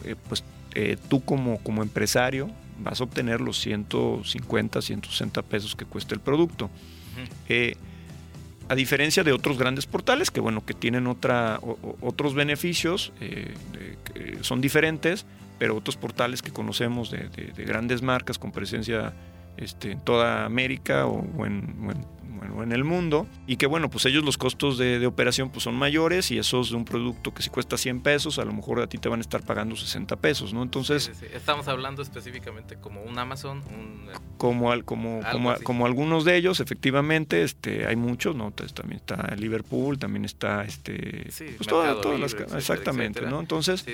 eh, 0.05 0.17
pues 0.29 0.45
eh, 0.75 0.97
tú 1.09 1.25
como, 1.25 1.59
como 1.63 1.83
empresario 1.83 2.51
vas 2.79 3.01
a 3.01 3.05
obtener 3.05 3.41
los 3.41 3.59
150, 3.61 4.81
160 4.81 5.43
pesos 5.43 5.77
que 5.77 5.85
cuesta 5.85 6.15
el 6.15 6.21
producto 6.21 6.71
a 8.71 8.77
diferencia 8.77 9.25
de 9.25 9.33
otros 9.33 9.59
grandes 9.59 9.85
portales 9.87 10.31
que 10.31 10.39
bueno 10.39 10.65
que 10.65 10.75
tienen 10.75 11.09
otra, 11.09 11.59
otros 12.01 12.35
beneficios 12.35 13.13
eh, 13.21 13.53
son 14.43 14.61
diferentes 14.61 15.27
pero 15.59 15.77
otros 15.77 15.97
portales 15.97 16.41
que 16.41 16.53
conocemos 16.53 17.11
de, 17.11 17.29
grandes 17.67 18.01
marcas 18.01 18.39
con 18.39 18.53
presencia 18.53 19.13
este, 19.57 19.91
en 19.91 20.01
toda 20.01 20.45
América 20.45 21.07
o, 21.07 21.45
en, 21.45 21.75
bueno, 22.41 22.63
en 22.63 22.73
el 22.73 22.85
mundo 22.85 23.27
y 23.47 23.57
que 23.57 23.67
bueno, 23.67 23.91
pues 23.91 24.07
ellos 24.07 24.25
los 24.25 24.39
costos 24.39 24.79
de, 24.79 25.07
operación 25.07 25.51
pues 25.51 25.65
son 25.65 25.75
mayores 25.75 26.31
y 26.31 26.39
esos 26.39 26.71
de 26.71 26.77
un 26.77 26.87
producto 26.87 27.35
que 27.35 27.43
si 27.43 27.51
cuesta 27.51 27.77
100 27.77 28.01
pesos, 28.01 28.39
a 28.39 28.47
lo 28.47 28.53
mejor 28.55 28.81
a 28.81 28.87
ti 28.87 28.97
te 28.97 29.11
van 29.11 29.21
a 29.21 29.23
estar 29.23 29.43
pagando 29.43 29.77
60 29.77 30.17
pesos, 30.17 30.55
¿no? 30.55 30.63
Entonces... 30.63 31.11
Estamos 31.35 31.69
hablando 31.69 32.01
específicamente 32.01 32.77
como 32.77 33.03
un 33.03 33.19
Amazon, 33.19 33.63
un... 33.71 34.09
Como, 34.39 34.71
como, 34.85 35.21
como, 35.31 35.55
como, 35.63 35.85
algunos 35.85 36.25
de 36.25 36.37
ellos, 36.37 36.61
efectivamente, 36.61 37.43
este, 37.43 37.87
hay 37.87 37.97
muchos, 37.97 38.35
¿no? 38.35 38.53
también 38.53 38.97
está 38.97 39.35
Liverpool, 39.37 39.99
también 39.99 40.25
está 40.25 40.65
este... 40.65 41.29
pues 41.59 41.69
todas 41.69 42.19
las... 42.19 42.33
Exactamente, 42.55 43.21
¿no? 43.23 43.41
Entonces... 43.41 43.85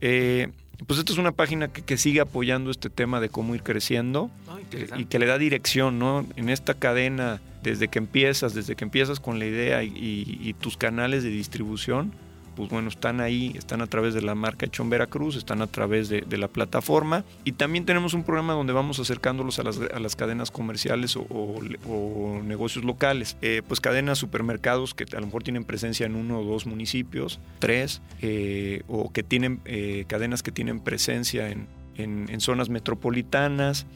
Eh, 0.00 0.48
pues 0.86 0.98
esta 0.98 1.12
es 1.12 1.18
una 1.18 1.32
página 1.32 1.68
que, 1.68 1.96
sigue 1.96 2.20
apoyando 2.20 2.70
este 2.70 2.90
tema 2.90 3.20
de 3.20 3.28
cómo 3.30 3.54
ir 3.54 3.62
creciendo 3.62 4.30
eh, 4.72 4.88
y 4.98 5.06
que 5.06 5.18
le 5.18 5.26
da 5.26 5.38
dirección, 5.38 5.98
¿no? 5.98 6.26
En 6.36 6.50
esta 6.50 6.74
cadena, 6.74 7.40
desde 7.62 7.88
que 7.88 7.98
empiezas, 7.98 8.54
desde 8.54 8.76
que 8.76 8.84
empiezas 8.84 9.18
con 9.18 9.38
la 9.38 9.46
idea 9.46 9.82
y 9.82 10.54
tus 10.60 10.76
canales 10.76 11.22
de 11.22 11.30
distribución, 11.30 12.12
pues 12.56 12.70
bueno, 12.70 12.88
están 12.88 13.20
ahí, 13.20 13.52
están 13.56 13.82
a 13.82 13.86
través 13.86 14.14
de 14.14 14.22
la 14.22 14.34
marca 14.34 14.66
Chon 14.66 14.90
Veracruz, 14.90 15.36
están 15.36 15.62
a 15.62 15.66
través 15.66 16.08
de, 16.08 16.24
la 16.36 16.48
plataforma 16.48 17.24
y 17.44 17.52
también 17.52 17.86
tenemos 17.86 18.12
un 18.12 18.22
programa 18.22 18.52
donde 18.52 18.72
vamos 18.72 18.98
acercándolos 18.98 19.58
a 19.58 19.62
las, 19.62 20.16
cadenas 20.16 20.50
comerciales 20.50 21.16
o, 21.16 22.42
negocios 22.42 22.84
locales. 22.84 23.36
Eh, 23.42 23.62
pues 23.66 23.80
cadenas, 23.80 24.18
supermercados 24.18 24.94
que 24.94 25.04
a 25.16 25.20
lo 25.20 25.26
mejor 25.26 25.42
tienen 25.42 25.64
presencia 25.64 26.06
en 26.06 26.14
uno 26.14 26.40
o 26.40 26.44
dos 26.44 26.66
municipios, 26.66 27.40
tres, 27.58 28.02
eh, 28.22 28.82
o 28.88 29.12
que 29.12 29.22
tienen 29.22 29.60
eh, 29.64 30.04
cadenas 30.08 30.42
que 30.42 30.52
tienen 30.52 30.80
presencia 30.80 31.48
en, 31.50 31.68
en, 31.98 32.40
zonas 32.40 32.68
metropolitanas 32.68 33.86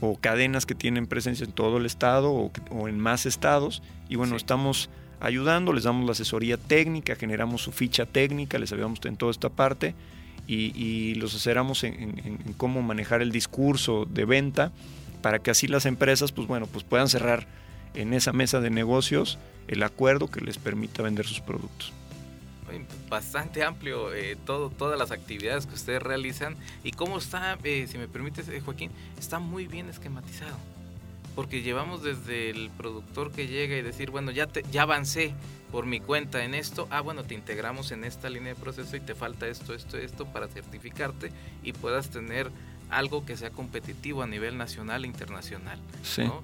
o 0.00 0.16
cadenas 0.16 0.66
que 0.66 0.74
tienen 0.74 1.06
presencia 1.06 1.44
en 1.44 1.52
todo 1.52 1.78
el 1.78 1.86
estado 1.86 2.32
o, 2.70 2.88
en 2.88 2.98
más 2.98 3.26
estados. 3.26 3.82
Y 4.08 4.16
bueno, 4.16 4.36
estamos 4.36 4.90
ayudando, 5.20 5.72
les 5.72 5.84
damos 5.84 6.04
la 6.04 6.12
asesoría 6.12 6.56
técnica, 6.56 7.16
generamos 7.16 7.62
su 7.62 7.72
ficha 7.72 8.06
técnica, 8.06 8.58
les 8.58 8.72
ayudamos 8.72 9.00
en 9.04 9.16
toda 9.16 9.30
esta 9.32 9.48
parte 9.48 9.94
y, 10.46 11.14
los 11.16 11.34
asesoramos 11.34 11.82
en, 11.84 12.38
cómo 12.56 12.82
manejar 12.82 13.22
el 13.22 13.32
discurso 13.32 14.06
de 14.06 14.24
venta 14.24 14.72
para 15.22 15.40
que 15.40 15.50
así 15.50 15.66
las 15.66 15.86
empresas 15.86 16.30
pues 16.30 16.46
bueno 16.46 16.66
pues 16.66 16.84
puedan 16.84 17.08
cerrar 17.08 17.46
en 17.94 18.12
esa 18.14 18.32
mesa 18.32 18.60
de 18.60 18.70
negocios 18.70 19.38
el 19.66 19.82
acuerdo 19.82 20.30
que 20.30 20.40
les 20.40 20.58
permita 20.58 21.02
vender 21.02 21.26
sus 21.26 21.40
productos 21.40 21.92
bastante 23.08 23.62
amplio 23.62 24.12
eh, 24.14 24.36
todo, 24.44 24.70
todas 24.70 24.98
las 24.98 25.10
actividades 25.10 25.66
que 25.66 25.74
ustedes 25.74 26.02
realizan 26.02 26.56
y 26.82 26.92
cómo 26.92 27.18
está, 27.18 27.58
eh, 27.62 27.86
si 27.88 27.98
me 27.98 28.08
permites, 28.08 28.48
eh, 28.48 28.60
Joaquín, 28.60 28.90
está 29.18 29.38
muy 29.38 29.66
bien 29.66 29.88
esquematizado. 29.88 30.56
Porque 31.36 31.60
llevamos 31.60 32.02
desde 32.02 32.48
el 32.48 32.70
productor 32.70 33.30
que 33.30 33.46
llega 33.46 33.76
y 33.76 33.82
decir, 33.82 34.10
bueno, 34.10 34.30
ya, 34.30 34.46
te, 34.46 34.64
ya 34.72 34.82
avancé 34.82 35.34
por 35.70 35.84
mi 35.84 36.00
cuenta 36.00 36.42
en 36.42 36.54
esto, 36.54 36.88
ah, 36.90 37.02
bueno, 37.02 37.24
te 37.24 37.34
integramos 37.34 37.92
en 37.92 38.04
esta 38.04 38.30
línea 38.30 38.54
de 38.54 38.60
proceso 38.60 38.96
y 38.96 39.00
te 39.00 39.14
falta 39.14 39.46
esto, 39.46 39.74
esto, 39.74 39.98
esto 39.98 40.24
para 40.24 40.48
certificarte 40.48 41.30
y 41.62 41.74
puedas 41.74 42.08
tener 42.08 42.50
algo 42.88 43.26
que 43.26 43.36
sea 43.36 43.50
competitivo 43.50 44.22
a 44.22 44.26
nivel 44.26 44.56
nacional 44.56 45.04
e 45.04 45.08
internacional, 45.08 45.78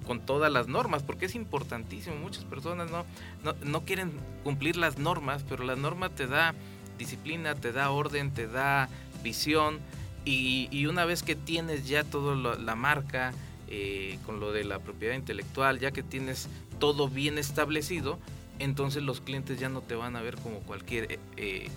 con 0.06 0.20
todas 0.20 0.52
las 0.52 0.68
normas, 0.68 1.02
porque 1.02 1.26
es 1.26 1.34
importantísimo. 1.36 2.16
Muchas 2.16 2.44
personas 2.44 2.90
no, 2.90 3.06
no, 3.44 3.54
no, 3.64 3.84
quieren 3.84 4.12
cumplir 4.44 4.76
las 4.76 4.98
normas, 4.98 5.44
pero 5.48 5.64
la 5.64 5.76
norma 5.76 6.10
te 6.10 6.26
da 6.26 6.54
disciplina, 6.98 7.54
te 7.54 7.72
da 7.72 7.90
orden, 7.90 8.32
te 8.34 8.46
da 8.46 8.88
visión, 9.22 9.78
y, 10.24 10.68
y 10.70 10.86
una 10.86 11.04
vez 11.04 11.22
que 11.22 11.36
tienes 11.36 11.88
ya 11.88 12.04
toda 12.04 12.56
la 12.58 12.74
marca, 12.74 13.32
eh, 13.74 14.18
con 14.26 14.38
lo 14.38 14.52
de 14.52 14.64
la 14.64 14.80
propiedad 14.80 15.14
intelectual, 15.14 15.78
ya 15.78 15.92
que 15.92 16.02
tienes 16.02 16.46
todo 16.78 17.08
bien 17.08 17.38
establecido, 17.38 18.18
entonces 18.58 19.02
los 19.02 19.22
clientes 19.22 19.58
ya 19.58 19.70
no 19.70 19.80
te 19.80 19.94
van 19.94 20.14
a 20.14 20.20
ver 20.20 20.36
como 20.36 20.58
cualquier 20.58 21.10
eh, 21.10 21.18
eh, 21.38 21.68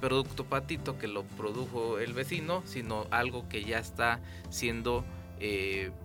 producto 0.00 0.46
patito 0.46 0.96
que 0.96 1.08
lo 1.08 1.24
produjo 1.24 1.98
el 1.98 2.14
vecino, 2.14 2.62
sino 2.64 3.06
algo 3.10 3.50
que 3.50 3.64
ya 3.64 3.78
está 3.78 4.18
siendo 4.48 5.04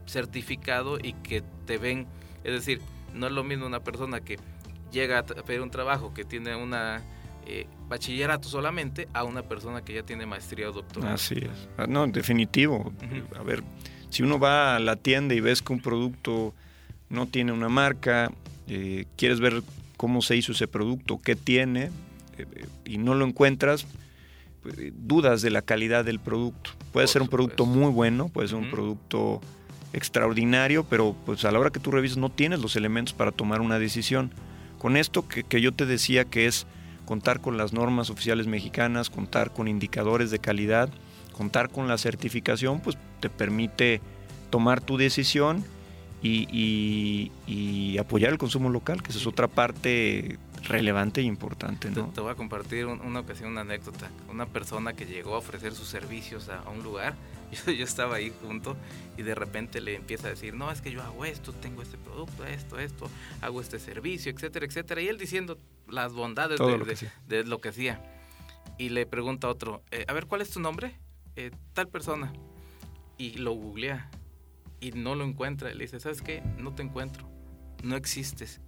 certificado 0.05 0.97
y 0.99 1.13
que 1.13 1.43
te 1.65 1.77
ven, 1.77 2.07
es 2.43 2.51
decir, 2.51 2.81
no 3.13 3.27
es 3.27 3.31
lo 3.31 3.45
mismo 3.45 3.67
una 3.67 3.79
persona 3.79 4.19
que 4.19 4.39
llega 4.91 5.19
a 5.19 5.23
pedir 5.23 5.61
un 5.61 5.71
trabajo 5.71 6.13
que 6.13 6.25
tiene 6.25 6.57
una 6.57 7.03
bachillerato 7.87 8.49
solamente 8.49 9.07
a 9.13 9.23
una 9.23 9.43
persona 9.43 9.81
que 9.81 9.93
ya 9.93 10.03
tiene 10.03 10.25
maestría 10.25 10.69
o 10.69 10.73
doctorado. 10.73 11.13
Así 11.13 11.35
es. 11.35 11.69
Ah, 11.77 11.85
no, 11.87 12.05
definitivo. 12.07 12.91
A 13.39 13.43
ver, 13.43 13.63
si 14.09 14.23
uno 14.23 14.39
va 14.39 14.75
a 14.75 14.79
la 14.79 14.95
tienda 14.95 15.35
y 15.35 15.39
ves 15.39 15.61
que 15.61 15.73
un 15.73 15.81
producto 15.81 16.53
no 17.09 17.27
tiene 17.27 17.51
una 17.51 17.69
marca, 17.69 18.31
eh, 18.67 19.05
quieres 19.15 19.39
ver 19.39 19.63
cómo 19.97 20.21
se 20.21 20.35
hizo 20.35 20.51
ese 20.51 20.67
producto, 20.67 21.19
qué 21.23 21.35
tiene, 21.35 21.85
eh, 22.37 22.45
eh, 22.51 22.65
y 22.85 22.97
no 22.97 23.15
lo 23.15 23.25
encuentras, 23.25 23.87
pues, 24.61 24.75
dudas 24.93 25.41
de 25.41 25.49
la 25.49 25.61
calidad 25.61 26.05
del 26.05 26.19
producto. 26.19 26.71
Puede 26.91 27.07
ser 27.07 27.21
un 27.21 27.27
producto 27.27 27.65
muy 27.65 27.91
bueno, 27.91 28.29
puede 28.29 28.47
ser 28.47 28.57
un 28.57 28.69
producto 28.69 29.41
extraordinario, 29.93 30.83
pero 30.83 31.15
pues 31.25 31.45
a 31.45 31.51
la 31.51 31.59
hora 31.59 31.71
que 31.71 31.79
tú 31.79 31.91
revisas 31.91 32.17
no 32.17 32.29
tienes 32.29 32.59
los 32.59 32.75
elementos 32.75 33.13
para 33.13 33.31
tomar 33.31 33.61
una 33.61 33.79
decisión. 33.79 34.31
Con 34.77 34.97
esto 34.97 35.27
que, 35.27 35.43
que 35.43 35.61
yo 35.61 35.71
te 35.71 35.85
decía 35.85 36.25
que 36.25 36.45
es 36.45 36.67
contar 37.05 37.39
con 37.39 37.57
las 37.57 37.73
normas 37.73 38.09
oficiales 38.09 38.47
mexicanas, 38.47 39.09
contar 39.09 39.51
con 39.53 39.67
indicadores 39.67 40.29
de 40.29 40.39
calidad, 40.39 40.89
contar 41.37 41.69
con 41.69 41.87
la 41.87 41.97
certificación, 41.97 42.79
pues 42.81 42.97
te 43.19 43.29
permite 43.29 44.01
tomar 44.49 44.81
tu 44.81 44.97
decisión 44.97 45.63
y, 46.23 47.31
apoyar 47.99 48.31
el 48.31 48.37
consumo 48.37 48.69
local, 48.69 49.01
que 49.03 49.09
esa 49.11 49.19
es 49.19 49.27
otra 49.27 49.47
parte 49.47 50.39
relevante 50.63 51.21
e 51.21 51.23
importante. 51.23 51.89
¿no? 51.91 52.09
Te, 52.09 52.21
voy 52.21 52.31
a 52.31 52.35
compartir 52.35 52.85
una 52.85 53.19
ocasión, 53.19 53.51
una 53.51 53.61
anécdota. 53.61 54.09
Una 54.29 54.45
persona 54.45 54.93
que 54.93 55.05
llegó 55.05 55.35
a 55.35 55.37
ofrecer 55.37 55.73
sus 55.73 55.87
servicios 55.87 56.49
a, 56.49 56.67
un 56.69 56.83
lugar, 56.83 57.15
yo, 57.65 57.71
yo, 57.71 57.83
estaba 57.83 58.15
ahí 58.15 58.33
junto 58.41 58.75
y 59.17 59.23
de 59.23 59.35
repente 59.35 59.79
le 59.79 59.95
empieza 59.95 60.27
a 60.27 60.29
decir, 60.31 60.53
no, 60.53 60.71
es 60.71 60.81
que 60.81 60.91
yo 60.91 61.01
hago 61.01 61.25
esto, 61.25 61.53
tengo 61.53 61.81
este 61.81 61.97
producto, 61.97 62.45
esto, 62.45 62.79
esto, 62.79 63.09
hago 63.41 63.61
este 63.61 63.79
servicio, 63.79 64.31
etcétera, 64.31 64.65
etcétera. 64.65 65.01
Y 65.01 65.07
él 65.07 65.17
diciendo 65.17 65.57
las 65.87 66.13
bondades 66.13 66.59
de 66.59 67.43
lo, 67.43 67.61
que 67.61 67.69
hacía. 67.69 68.01
Y 68.77 68.89
le 68.89 69.05
pregunta 69.05 69.47
a 69.47 69.51
otro, 69.51 69.83
eh, 69.91 70.05
a 70.07 70.13
ver, 70.13 70.25
¿cuál 70.25 70.41
es 70.41 70.49
tu 70.49 70.59
nombre? 70.59 70.95
Eh, 71.37 71.51
tal 71.73 71.87
persona 71.87 72.33
y 73.15 73.33
lo 73.33 73.53
googlea 73.53 74.09
y 74.79 74.91
no 74.91 75.13
lo 75.13 75.23
encuentra. 75.23 75.71
Le 75.71 75.83
dice, 75.83 75.99
¿sabes 75.99 76.23
qué? 76.23 76.41
No 76.57 76.73
te 76.73 76.81
encuentro. 76.81 77.29
No 77.83 77.95
existes. 77.95 78.59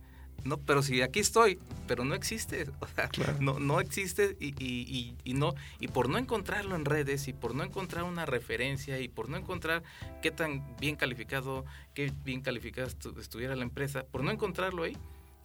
No, 0.43 0.57
pero 0.57 0.83
si 0.83 1.01
aquí 1.01 1.19
estoy, 1.19 1.57
pero 1.88 2.05
no 2.05 2.13
existes. 2.13 2.69
O 2.79 2.88
sea, 2.88 3.09
no, 3.39 3.59
no 3.59 3.79
existe 3.79 4.38
y, 4.39 4.49
y, 4.63 5.17
y, 5.23 5.33
no, 5.33 5.55
y 5.79 5.88
por 5.88 6.09
no 6.09 6.19
encontrarlo 6.19 6.75
en 6.75 6.85
redes 6.85 7.27
y 7.27 7.33
por 7.33 7.55
no 7.55 7.63
encontrar 7.63 8.03
una 8.03 8.27
referencia 8.27 8.99
y 8.99 9.07
por 9.07 9.29
no 9.29 9.38
encontrar 9.38 9.81
qué 10.21 10.29
tan 10.29 10.77
bien 10.77 10.95
calificado, 10.95 11.65
qué 11.95 12.13
bien 12.23 12.41
calificada 12.41 12.88
estuviera 12.88 13.55
la 13.55 13.63
empresa, 13.63 14.03
por 14.03 14.23
no 14.23 14.29
encontrarlo 14.29 14.83
ahí, 14.83 14.95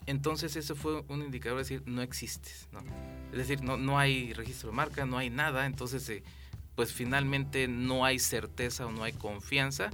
entonces 0.05 0.57
ese 0.57 0.75
fue 0.75 1.03
un 1.09 1.23
indicador 1.23 1.57
de 1.57 1.63
decir 1.63 1.83
no 1.87 2.03
existes. 2.03 2.69
¿no? 2.71 2.81
Es 3.33 3.39
decir, 3.39 3.63
no, 3.63 3.79
no 3.79 3.99
hay 3.99 4.35
registro 4.35 4.69
de 4.69 4.77
marca, 4.77 5.07
no 5.07 5.17
hay 5.17 5.31
nada, 5.31 5.65
entonces... 5.65 6.07
Eh, 6.11 6.23
pues 6.75 6.93
finalmente 6.93 7.69
no 7.69 8.05
hay 8.05 8.19
certeza 8.19 8.87
o 8.87 8.93
no 8.93 9.05
hay 9.05 9.13
confianza 9.13 9.91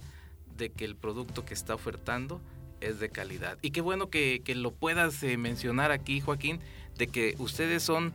de 0.56 0.70
que 0.70 0.84
el 0.84 0.96
producto 0.96 1.44
que 1.44 1.54
está 1.54 1.75
ofertando 1.75 2.40
es 2.80 3.00
de 3.00 3.10
calidad. 3.10 3.58
Y 3.62 3.70
qué 3.70 3.80
bueno 3.80 4.08
que, 4.10 4.42
lo 4.54 4.72
puedas 4.72 5.22
eh, 5.22 5.37
mencionar 5.37 5.92
aquí, 5.92 6.20
Joaquín, 6.20 6.60
de 6.96 7.06
que 7.06 7.34
ustedes 7.38 7.82
son 7.82 8.12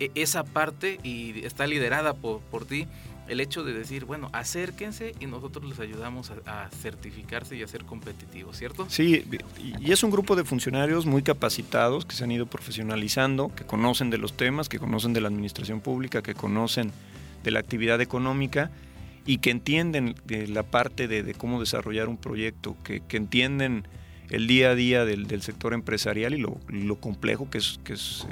eh, 0.00 0.10
esa 0.14 0.44
parte 0.44 0.98
y 1.02 1.44
está 1.44 1.66
liderada 1.66 2.14
por, 2.14 2.40
por 2.40 2.64
ti 2.64 2.86
el 3.28 3.40
hecho 3.40 3.64
de 3.64 3.72
decir, 3.72 4.04
bueno, 4.04 4.28
acérquense 4.32 5.14
y 5.20 5.26
nosotros 5.26 5.64
les 5.64 5.80
ayudamos 5.80 6.30
a, 6.46 6.68
certificarse 6.70 7.56
y 7.56 7.62
a 7.62 7.68
ser 7.68 7.84
competitivos, 7.84 8.56
¿cierto? 8.56 8.86
Sí, 8.88 9.24
y 9.80 9.92
es 9.92 10.02
un 10.02 10.10
grupo 10.10 10.36
de 10.36 10.44
funcionarios 10.44 11.06
muy 11.06 11.22
capacitados 11.22 12.04
que 12.04 12.14
se 12.14 12.24
han 12.24 12.30
ido 12.30 12.46
profesionalizando, 12.46 13.54
que 13.54 13.64
conocen 13.64 14.10
de 14.10 14.18
los 14.18 14.36
temas, 14.36 14.68
que 14.68 14.78
conocen 14.78 15.12
de 15.12 15.20
la 15.20 15.28
administración 15.28 15.80
pública, 15.80 16.22
que 16.22 16.34
conocen 16.34 16.92
de 17.44 17.52
la 17.52 17.60
actividad 17.60 18.00
económica 18.00 18.72
y 19.26 19.38
que 19.38 19.50
entienden 19.50 20.16
la 20.48 20.64
parte 20.64 21.06
de, 21.06 21.34
cómo 21.34 21.60
desarrollar 21.60 22.08
un 22.08 22.16
proyecto, 22.16 22.76
que, 22.82 23.02
entienden 23.10 23.86
el 24.30 24.46
día 24.46 24.70
a 24.70 24.74
día 24.74 25.04
del, 25.04 25.42
sector 25.42 25.72
empresarial 25.72 26.34
y 26.34 26.38
lo, 26.38 26.96
complejo 26.96 27.48
que 27.48 27.58
es, 27.58 27.78
que 27.84 27.92
es 27.92 28.26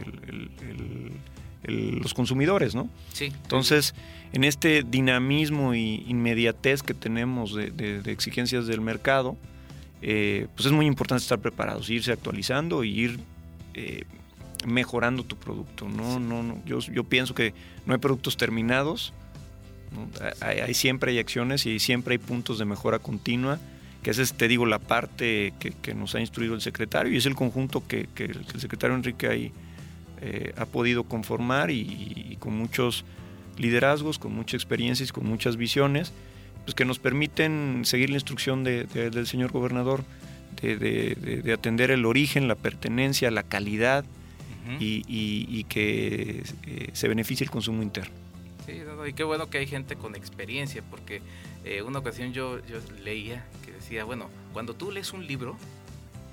los 1.65 2.13
consumidores, 2.13 2.75
¿no? 2.75 2.89
Sí. 3.13 3.27
Entonces, 3.27 3.95
en 4.33 4.45
este 4.45 4.83
dinamismo 4.83 5.75
y 5.75 6.05
inmediatez 6.09 6.83
que 6.83 6.95
tenemos 6.95 7.55
de, 7.55 8.03
exigencias 8.07 8.67
del 8.67 8.81
mercado, 8.81 9.37
eh, 10.03 10.49
pues 10.57 10.67
es 10.67 10.73
muy 10.73 10.87
importante 10.87 11.23
estar 11.23 11.39
preparados, 11.39 11.89
irse 11.89 12.13
actualizando 12.13 12.83
y 12.83 13.01
ir 13.01 13.21
eh, 13.75 14.05
mejorando 14.67 15.25
tu 15.25 15.37
producto. 15.37 15.89
No, 15.89 16.21
no, 16.21 16.43
no. 16.43 16.63
Yo, 16.65 16.79
yo 16.81 17.05
pienso 17.05 17.35
que 17.35 17.55
no 17.87 17.95
hay 17.95 17.99
productos 17.99 18.37
terminados. 18.37 19.13
Hay, 20.41 20.75
siempre 20.75 21.13
hay 21.13 21.19
acciones 21.19 21.67
y 21.67 21.79
siempre 21.79 22.13
hay 22.13 22.19
puntos 22.19 22.59
de 22.59 22.65
mejora 22.65 22.99
continua, 22.99 23.59
que 24.03 24.11
esa 24.11 24.23
es, 24.23 24.33
te 24.33 24.49
digo, 24.49 24.65
la 24.67 24.79
parte 24.79 25.53
que, 25.59 25.95
nos 25.95 26.15
ha 26.15 26.21
instruido 26.21 26.55
el 26.55 26.61
secretario 26.61 27.13
y 27.13 27.19
es 27.19 27.27
el 27.27 27.35
conjunto 27.35 27.87
que, 27.87 28.09
el 28.17 28.61
secretario 28.61 28.97
Enrique 28.97 29.27
ahí, 29.29 29.53
eh, 30.21 30.55
ha 30.57 30.67
podido 30.67 31.05
conformar 31.05 31.71
y, 31.71 32.37
con 32.41 32.57
muchos 32.57 33.05
liderazgos, 33.59 34.19
con 34.19 34.35
mucha 34.35 34.57
experiencia 34.57 35.05
y 35.05 35.09
con 35.09 35.27
muchas 35.27 35.57
visiones, 35.57 36.13
pues 36.65 36.75
que 36.75 36.85
nos 36.85 36.99
permiten 36.99 37.83
seguir 37.85 38.09
la 38.09 38.17
instrucción 38.17 38.65
del 38.65 39.27
señor 39.27 39.53
gobernador 39.53 40.05
de, 40.63 41.43
de 41.45 41.53
atender 41.53 41.91
el 41.91 42.07
origen, 42.07 42.49
la 42.49 42.55
pertenencia, 42.55 43.31
la 43.31 43.43
calidad, 43.43 44.05
y, 44.79 45.65
que 45.65 46.43
eh, 46.67 46.91
se 46.93 47.09
beneficie 47.09 47.45
el 47.45 47.51
consumo 47.51 47.83
interno. 47.83 48.15
Sí, 48.67 48.81
y 49.09 49.13
qué 49.13 49.25
bueno 49.25 49.51
que 49.51 49.59
hay 49.59 49.67
gente 49.67 49.97
con 49.97 50.15
experiencia, 50.15 50.83
porque 50.89 51.21
eh, 51.65 51.83
una 51.83 51.99
ocasión 51.99 52.33
yo, 52.33 52.65
yo 52.67 52.79
leía 53.03 53.45
que 53.65 53.73
decía, 53.73 54.05
bueno, 54.05 54.31
cuando 54.53 54.75
tú 54.75 54.91
lees 54.91 55.13
un 55.13 55.27
libro, 55.27 55.57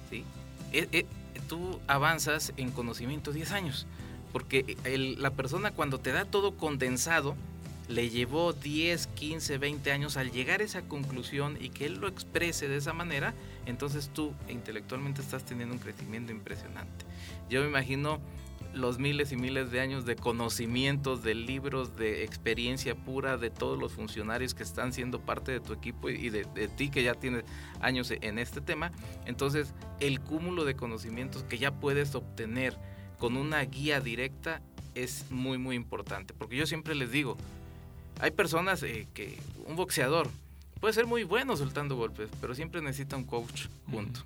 ¿sí? 0.09 0.23
Eh, 0.71 1.05
tú 1.47 1.79
avanzas 1.87 2.53
en 2.57 2.69
conocimiento 2.69 3.31
10 3.31 3.51
años, 3.51 3.87
porque 4.31 4.77
la 5.17 5.31
persona 5.31 5.71
cuando 5.71 5.99
te 5.99 6.11
da 6.11 6.25
todo 6.25 6.55
condensado, 6.55 7.35
le 7.89 8.09
llevó 8.09 8.53
10, 8.53 9.07
15, 9.07 9.57
20 9.57 9.91
años 9.91 10.15
al 10.15 10.31
llegar 10.31 10.61
a 10.61 10.63
esa 10.63 10.83
conclusión 10.83 11.57
y 11.59 11.69
que 11.69 11.87
él 11.87 11.95
lo 11.95 12.07
exprese 12.07 12.67
de 12.67 12.77
esa 12.77 12.93
manera, 12.93 13.33
entonces 13.65 14.11
tú 14.13 14.33
intelectualmente 14.47 15.21
estás 15.21 15.43
teniendo 15.43 15.73
un 15.73 15.81
crecimiento 15.81 16.31
impresionante. 16.31 17.05
Yo 17.49 17.61
me 17.61 17.67
imagino 17.67 18.21
los 18.75 18.99
miles 18.99 19.31
y 19.31 19.37
miles 19.37 19.71
de 19.71 19.79
años 19.79 20.05
de 20.05 20.15
conocimientos, 20.15 21.23
de 21.23 21.33
libros, 21.33 21.95
de 21.95 22.23
experiencia 22.23 22.93
pura 22.93 23.37
de 23.37 23.49
todos 23.49 23.79
los 23.79 23.93
funcionarios 23.93 24.53
que 24.53 24.61
están 24.61 24.93
siendo 24.93 25.19
parte 25.19 25.51
de 25.51 25.59
tu 25.59 25.73
equipo 25.73 26.09
y 26.09 26.29
de, 26.29 26.45
ti 26.77 26.91
que 26.91 27.01
ya 27.01 27.15
tienes 27.15 27.43
años 27.81 28.11
en 28.11 28.37
este 28.37 28.61
tema. 28.61 28.91
Entonces, 29.25 29.73
el 29.99 30.19
cúmulo 30.19 30.63
de 30.63 30.75
conocimientos 30.75 31.43
que 31.43 31.57
ya 31.57 31.71
puedes 31.71 32.13
obtener 32.13 32.77
con 33.17 33.35
una 33.35 33.61
guía 33.61 33.99
directa 33.99 34.61
es 34.93 35.25
muy, 35.31 35.57
muy 35.57 35.75
importante. 35.75 36.35
Porque 36.35 36.55
yo 36.55 36.67
siempre 36.67 36.93
les 36.93 37.11
digo, 37.11 37.37
hay 38.19 38.31
personas 38.31 38.83
eh, 38.83 39.07
que, 39.13 39.37
un 39.65 39.75
boxeador, 39.75 40.29
puede 40.79 40.93
ser 40.93 41.07
muy 41.07 41.23
bueno 41.23 41.55
soltando 41.57 41.95
golpes, 41.95 42.29
pero 42.41 42.53
siempre 42.53 42.81
necesita 42.81 43.15
un 43.17 43.23
coach 43.23 43.67
junto 43.89 44.21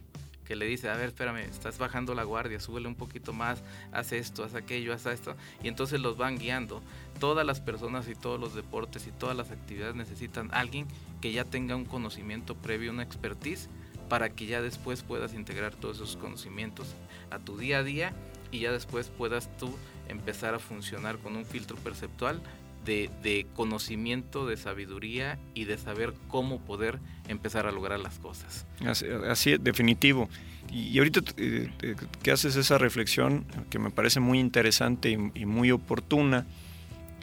que 0.45 0.55
le 0.55 0.65
dice, 0.65 0.89
a 0.89 0.97
ver, 0.97 1.09
espérame, 1.09 1.37
estás 1.37 1.77
bajando 1.77 2.13
la 2.13 2.23
guardia, 2.23 2.59
súbele 2.59 2.87
un 2.87 2.95
poquito 2.95 3.33
más, 3.33 3.63
haz 3.91 4.11
esto, 4.11 4.43
haz 4.43 4.55
aquello, 4.55 4.93
haz 4.93 5.05
esto, 5.05 5.35
y 5.63 5.67
entonces 5.67 6.01
los 6.01 6.17
van 6.17 6.37
guiando. 6.37 6.81
Todas 7.19 7.45
las 7.45 7.61
personas 7.61 8.09
y 8.09 8.15
todos 8.15 8.39
los 8.39 8.53
deportes 8.53 9.07
y 9.07 9.11
todas 9.11 9.37
las 9.37 9.51
actividades 9.51 9.95
necesitan 9.95 10.49
alguien 10.53 10.87
que 11.21 11.31
ya 11.31 11.45
tenga 11.45 11.75
un 11.75 11.85
conocimiento 11.85 12.55
previo, 12.55 12.91
una 12.91 13.03
expertise 13.03 13.69
para 14.09 14.29
que 14.29 14.45
ya 14.45 14.61
después 14.61 15.01
puedas 15.01 15.33
integrar 15.33 15.73
todos 15.75 15.97
esos 15.97 16.17
conocimientos 16.17 16.87
a 17.31 17.39
tu 17.39 17.57
día 17.57 17.79
a 17.79 17.83
día 17.83 18.13
y 18.51 18.59
ya 18.59 18.71
después 18.71 19.09
puedas 19.09 19.49
tú 19.57 19.73
empezar 20.09 20.53
a 20.53 20.59
funcionar 20.59 21.17
con 21.19 21.35
un 21.37 21.45
filtro 21.45 21.77
perceptual 21.77 22.41
de, 22.85 23.45
conocimiento, 23.55 24.45
de 24.45 24.57
sabiduría 24.57 25.39
y 25.53 25.65
de 25.65 25.77
saber 25.77 26.13
cómo 26.27 26.59
poder 26.59 26.99
empezar 27.27 27.67
a 27.67 27.71
lograr 27.71 27.99
las 27.99 28.19
cosas. 28.19 28.65
Así, 28.85 29.51
es, 29.51 29.63
definitivo. 29.63 30.29
Y, 30.71 30.97
ahorita 30.97 31.21
eh, 31.37 31.69
eh, 31.81 31.95
que 32.21 32.31
haces 32.31 32.55
esa 32.55 32.77
reflexión, 32.77 33.45
que 33.69 33.79
me 33.79 33.89
parece 33.89 34.19
muy 34.19 34.39
interesante 34.39 35.09
y, 35.09 35.45
muy 35.45 35.71
oportuna, 35.71 36.45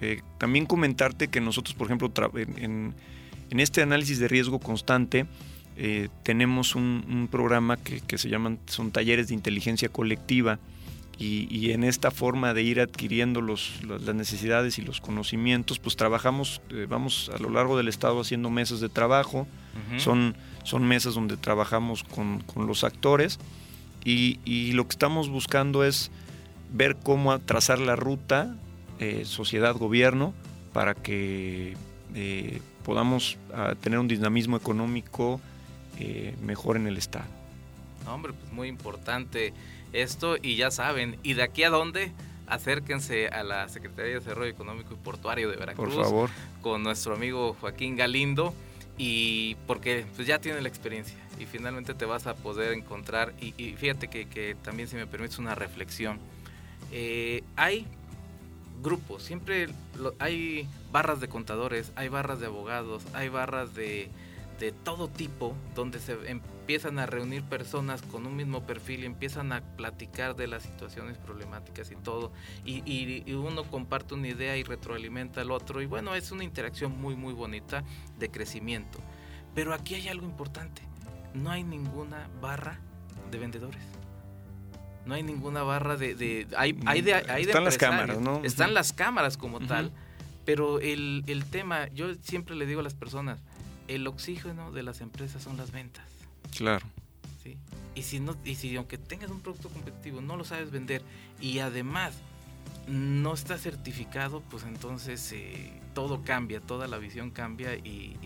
eh, 0.00 0.22
también 0.38 0.66
comentarte 0.66 1.28
que 1.28 1.40
nosotros, 1.40 1.74
por 1.74 1.86
ejemplo, 1.86 2.10
en, 2.34 2.94
este 3.50 3.82
análisis 3.82 4.18
de 4.18 4.28
riesgo 4.28 4.58
constante, 4.60 5.26
tenemos 6.22 6.74
un, 6.74 7.28
programa 7.30 7.78
que, 7.78 8.00
que, 8.00 8.18
se 8.18 8.28
llaman, 8.28 8.58
son 8.66 8.90
talleres 8.90 9.28
de 9.28 9.34
inteligencia 9.34 9.88
colectiva, 9.88 10.58
y, 11.22 11.72
en 11.72 11.84
esta 11.84 12.10
forma 12.10 12.54
de 12.54 12.62
ir 12.62 12.80
adquiriendo 12.80 13.42
los, 13.42 13.82
las 13.84 14.14
necesidades 14.14 14.78
y 14.78 14.82
los 14.82 15.02
conocimientos, 15.02 15.78
pues 15.78 15.94
trabajamos, 15.94 16.62
eh, 16.70 16.86
vamos 16.88 17.30
a 17.34 17.36
lo 17.36 17.50
largo 17.50 17.76
del 17.76 17.88
estado 17.88 18.20
haciendo 18.20 18.48
mesas 18.48 18.80
de 18.80 18.88
trabajo, 18.88 19.46
son, 19.98 20.34
son 20.64 20.88
mesas 20.88 21.14
donde 21.14 21.36
trabajamos 21.36 22.04
con, 22.04 22.42
los 22.56 22.84
actores 22.84 23.38
y, 24.02 24.72
lo 24.72 24.84
que 24.84 24.92
estamos 24.92 25.28
buscando 25.28 25.84
es 25.84 26.10
ver 26.72 26.96
cómo 26.96 27.38
trazar 27.40 27.80
la 27.80 27.96
ruta 27.96 28.56
eh, 28.98 29.24
sociedad-gobierno 29.26 30.32
para 30.72 30.94
que 30.94 31.76
eh, 32.14 32.62
podamos 32.82 33.36
ah, 33.52 33.74
tener 33.78 33.98
un 33.98 34.08
dinamismo 34.08 34.56
económico 34.56 35.38
mejor 36.40 36.78
en 36.78 36.86
el 36.86 36.96
estado. 36.96 37.26
hombre, 38.06 38.32
pues 38.32 38.50
muy 38.54 38.68
importante 38.68 39.52
esto 39.92 40.36
y 40.40 40.56
ya 40.56 40.70
saben, 40.70 41.18
¿y 41.22 41.34
de 41.34 41.42
aquí 41.42 41.62
a 41.62 41.70
dónde? 41.70 42.12
Acérquense 42.46 43.28
a 43.28 43.44
la 43.44 43.68
Secretaría 43.68 44.14
de 44.14 44.18
Desarrollo 44.18 44.50
Económico 44.50 44.94
y 44.94 44.96
Portuario 44.96 45.50
de 45.50 45.56
Veracruz. 45.56 45.94
Por 45.94 46.04
favor. 46.04 46.30
Con 46.62 46.82
nuestro 46.82 47.14
amigo 47.14 47.56
Joaquín 47.60 47.96
Galindo 47.96 48.54
y 48.98 49.54
porque 49.66 50.04
pues 50.16 50.26
ya 50.26 50.40
tiene 50.40 50.60
la 50.60 50.68
experiencia 50.68 51.16
y 51.38 51.46
finalmente 51.46 51.94
te 51.94 52.04
vas 52.04 52.26
a 52.26 52.34
poder 52.34 52.72
encontrar 52.72 53.32
y, 53.40 53.52
fíjate 53.74 54.08
que, 54.08 54.56
también 54.62 54.88
si 54.88 54.96
me 54.96 55.06
permites 55.06 55.38
una 55.38 55.54
reflexión 55.54 56.18
eh, 56.92 57.42
hay 57.56 57.86
grupos 58.82 59.22
siempre 59.22 59.68
hay 60.18 60.68
barras 60.92 61.20
de 61.20 61.28
contadores 61.28 61.92
hay 61.96 62.08
barras 62.08 62.40
de 62.40 62.46
abogados 62.46 63.04
hay 63.14 63.30
barras 63.30 63.74
de 63.74 64.10
de 64.60 64.72
todo 64.72 65.08
tipo, 65.08 65.56
donde 65.74 65.98
se 65.98 66.16
empiezan 66.70 67.00
a 67.00 67.06
reunir 67.06 67.42
personas 67.42 68.00
con 68.00 68.26
un 68.26 68.36
mismo 68.36 68.64
perfil 68.64 69.02
y 69.02 69.06
empiezan 69.06 69.50
a 69.52 69.60
platicar 69.60 70.36
de 70.36 70.46
las 70.46 70.62
situaciones 70.62 71.18
problemáticas 71.18 71.90
y 71.90 71.96
todo, 71.96 72.30
y, 72.64 73.24
uno 73.32 73.64
comparte 73.64 74.14
una 74.14 74.28
idea 74.28 74.56
y 74.56 74.62
retroalimenta 74.62 75.40
al 75.40 75.50
otro, 75.50 75.82
y 75.82 75.86
bueno, 75.86 76.14
es 76.14 76.30
una 76.30 76.44
interacción 76.44 77.00
muy, 77.00 77.16
muy 77.16 77.32
bonita 77.32 77.82
de 78.20 78.30
crecimiento. 78.30 79.00
Pero 79.52 79.74
aquí 79.74 79.96
hay 79.96 80.06
algo 80.06 80.24
importante, 80.26 80.82
no 81.34 81.50
hay 81.50 81.64
ninguna 81.64 82.28
barra 82.40 82.78
de 83.32 83.38
vendedores. 83.38 83.82
No 85.06 85.14
hay 85.14 85.24
ninguna 85.24 85.64
barra 85.64 85.96
de... 85.96 86.46
hay, 86.56 86.78
hay 86.86 87.00
de, 87.00 87.14
hay 87.14 87.42
Están 87.42 87.64
las 87.64 87.78
cámaras, 87.78 88.20
¿no? 88.20 88.44
Están 88.44 88.74
las 88.74 88.92
cámaras 88.92 89.36
como 89.36 89.58
tal, 89.58 89.90
pero 90.44 90.78
el, 90.78 91.24
el 91.26 91.46
tema, 91.46 91.88
yo 91.88 92.14
siempre 92.22 92.54
le 92.54 92.64
digo 92.64 92.78
a 92.78 92.84
las 92.84 92.94
personas, 92.94 93.40
el 93.88 94.06
oxígeno 94.06 94.70
de 94.70 94.84
las 94.84 95.00
empresas 95.00 95.42
son 95.42 95.56
las 95.56 95.72
ventas. 95.72 96.19
Claro. 96.56 96.86
¿sí? 97.42 97.56
Y 97.94 98.02
si 98.02 98.20
no, 98.20 98.36
y 98.44 98.54
si 98.54 98.76
aunque 98.76 98.98
tengas 98.98 99.30
un 99.30 99.40
producto 99.40 99.68
competitivo, 99.68 100.20
no 100.20 100.36
lo 100.36 100.44
sabes 100.44 100.70
vender 100.70 101.02
y 101.40 101.58
además 101.60 102.14
no 102.86 103.34
está 103.34 103.58
certificado, 103.58 104.42
pues 104.50 104.64
entonces 104.64 105.32
eh, 105.32 105.72
todo 105.94 106.22
cambia, 106.22 106.60
toda 106.60 106.88
la 106.88 106.98
visión 106.98 107.30
cambia 107.30 107.74
y, 107.74 108.16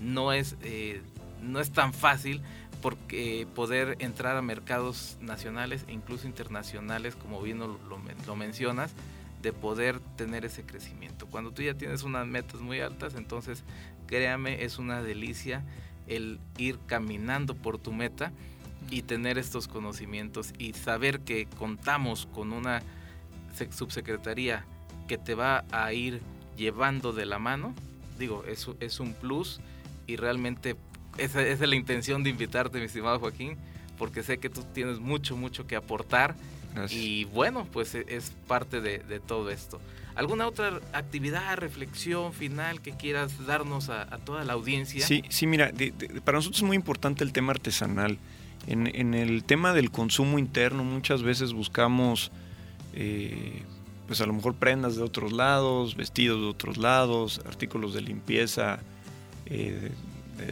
no 0.00 0.32
es 0.32 0.56
eh, 0.62 1.00
no 1.40 1.60
es 1.60 1.70
tan 1.70 1.92
fácil 1.92 2.42
porque 2.80 3.46
poder 3.54 3.96
entrar 4.00 4.36
a 4.36 4.42
mercados 4.42 5.16
nacionales 5.20 5.84
e 5.86 5.92
incluso 5.92 6.26
internacionales, 6.26 7.14
como 7.14 7.40
bien 7.40 7.60
lo, 7.60 7.78
lo 8.26 8.36
mencionas, 8.36 8.92
de 9.42 9.52
poder 9.52 10.00
tener 10.16 10.44
ese 10.44 10.64
crecimiento. 10.64 11.26
Cuando 11.26 11.52
tú 11.52 11.62
ya 11.62 11.74
tienes 11.74 12.04
unas 12.04 12.26
metas 12.26 12.60
muy 12.60 12.80
altas, 12.80 13.14
entonces 13.14 13.64
créame, 14.06 14.64
es 14.64 14.78
una 14.78 15.02
delicia 15.02 15.64
el 16.16 16.38
ir 16.58 16.78
caminando 16.86 17.54
por 17.54 17.78
tu 17.78 17.92
meta 17.92 18.32
y 18.90 19.02
tener 19.02 19.38
estos 19.38 19.68
conocimientos 19.68 20.52
y 20.58 20.72
saber 20.72 21.20
que 21.20 21.46
contamos 21.58 22.26
con 22.26 22.52
una 22.52 22.82
subsecretaría 23.70 24.64
que 25.08 25.18
te 25.18 25.34
va 25.34 25.64
a 25.70 25.92
ir 25.92 26.20
llevando 26.56 27.12
de 27.12 27.26
la 27.26 27.38
mano, 27.38 27.74
digo, 28.18 28.44
es, 28.46 28.68
es 28.80 29.00
un 29.00 29.14
plus 29.14 29.60
y 30.06 30.16
realmente 30.16 30.76
esa, 31.18 31.42
es 31.42 31.60
la 31.60 31.76
intención 31.76 32.22
de 32.22 32.30
invitarte, 32.30 32.78
mi 32.78 32.84
estimado 32.86 33.18
Joaquín, 33.18 33.56
porque 33.98 34.22
sé 34.22 34.38
que 34.38 34.48
tú 34.48 34.64
tienes 34.72 34.98
mucho, 35.00 35.36
mucho 35.36 35.66
que 35.66 35.76
aportar 35.76 36.34
y 36.88 37.24
bueno, 37.24 37.66
pues 37.70 37.94
e, 37.94 38.06
es 38.08 38.32
parte 38.46 38.80
de, 38.80 38.98
de 39.00 39.20
todo 39.20 39.50
esto. 39.50 39.80
¿Alguna 40.14 40.46
otra 40.46 40.80
actividad, 40.92 41.56
reflexión 41.56 42.32
final 42.32 42.82
que 42.82 42.92
quieras 42.92 43.46
darnos 43.46 43.88
a, 43.88 44.06
toda 44.18 44.44
la 44.44 44.52
audiencia? 44.52 45.06
Sí, 45.06 45.22
sí, 45.30 45.46
mira, 45.46 45.72
para 46.24 46.38
nosotros 46.38 46.60
es 46.60 46.66
muy 46.66 46.76
importante 46.76 47.24
el 47.24 47.32
tema 47.32 47.52
artesanal. 47.52 48.18
En, 48.66 49.14
el 49.14 49.42
tema 49.42 49.72
del 49.72 49.90
consumo 49.90 50.38
interno 50.38 50.84
muchas 50.84 51.22
veces 51.22 51.52
buscamos, 51.52 52.30
eh, 52.94 53.62
pues 54.06 54.20
a 54.20 54.26
lo 54.26 54.34
mejor 54.34 54.54
prendas 54.54 54.96
de 54.96 55.02
otros 55.02 55.32
lados, 55.32 55.96
vestidos 55.96 56.40
de 56.40 56.46
otros 56.46 56.76
lados, 56.76 57.40
artículos 57.46 57.94
de 57.94 58.02
limpieza 58.02 58.78
eh, 59.46 59.90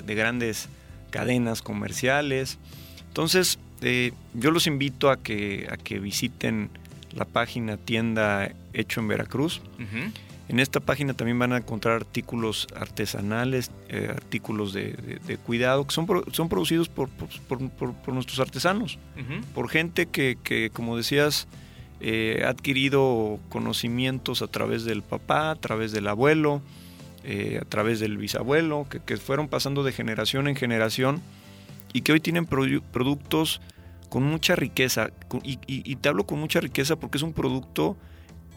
de, 0.05 0.15
grandes 0.15 0.69
cadenas 1.11 1.63
comerciales. 1.63 2.59
Entonces, 3.09 3.59
eh, 3.83 4.13
yo 4.35 4.51
los 4.51 4.67
invito 4.67 5.11
a 5.11 5.19
que, 5.19 5.69
a 5.71 5.77
que 5.77 6.01
visiten 6.01 6.71
la 7.15 7.25
página 7.25 7.77
tienda 7.77 8.53
Hecho 8.73 9.01
en 9.01 9.09
Veracruz. 9.09 9.61
En 10.49 10.59
esta 10.59 10.81
página 10.81 11.15
también 11.15 11.39
van 11.39 11.53
a 11.53 11.59
encontrar 11.59 11.95
artículos 11.95 12.67
artesanales, 12.75 13.71
eh, 13.89 14.09
artículos 14.11 14.73
de, 14.73 15.39
cuidado, 15.47 15.87
que 15.87 15.95
son, 15.95 16.09
son 16.33 16.49
producidos 16.49 16.89
por, 16.89 17.09
nuestros 18.09 18.41
artesanos, 18.41 18.99
por 19.55 19.69
gente 19.69 20.07
que, 20.07 20.71
como 20.73 20.97
decías, 20.97 21.47
eh, 22.01 22.43
ha 22.45 22.49
adquirido 22.49 23.39
conocimientos 23.49 24.43
a 24.43 24.49
través 24.49 24.85
del 24.85 25.03
papá, 25.03 25.53
a 25.53 25.55
través 25.55 25.93
del 25.93 26.09
abuelo, 26.09 26.63
eh, 27.23 27.61
a 27.61 27.65
través 27.67 28.01
del 28.01 28.17
bisabuelo, 28.17 28.89
que, 28.89 29.17
fueron 29.19 29.47
pasando 29.47 29.85
de 29.85 29.93
generación 29.93 30.49
en 30.49 30.57
generación 30.57 31.21
y 31.93 32.01
que 32.01 32.13
hoy 32.13 32.21
tienen 32.21 32.47
productos 32.47 33.61
con 34.11 34.25
mucha 34.25 34.55
riqueza. 34.57 35.11
Y, 35.43 35.97
te 35.97 36.09
hablo 36.11 36.27
con 36.27 36.39
mucha 36.39 36.61
riqueza 36.61 36.97
porque 36.97 37.17
es 37.17 37.23
un 37.23 37.33
producto 37.33 37.97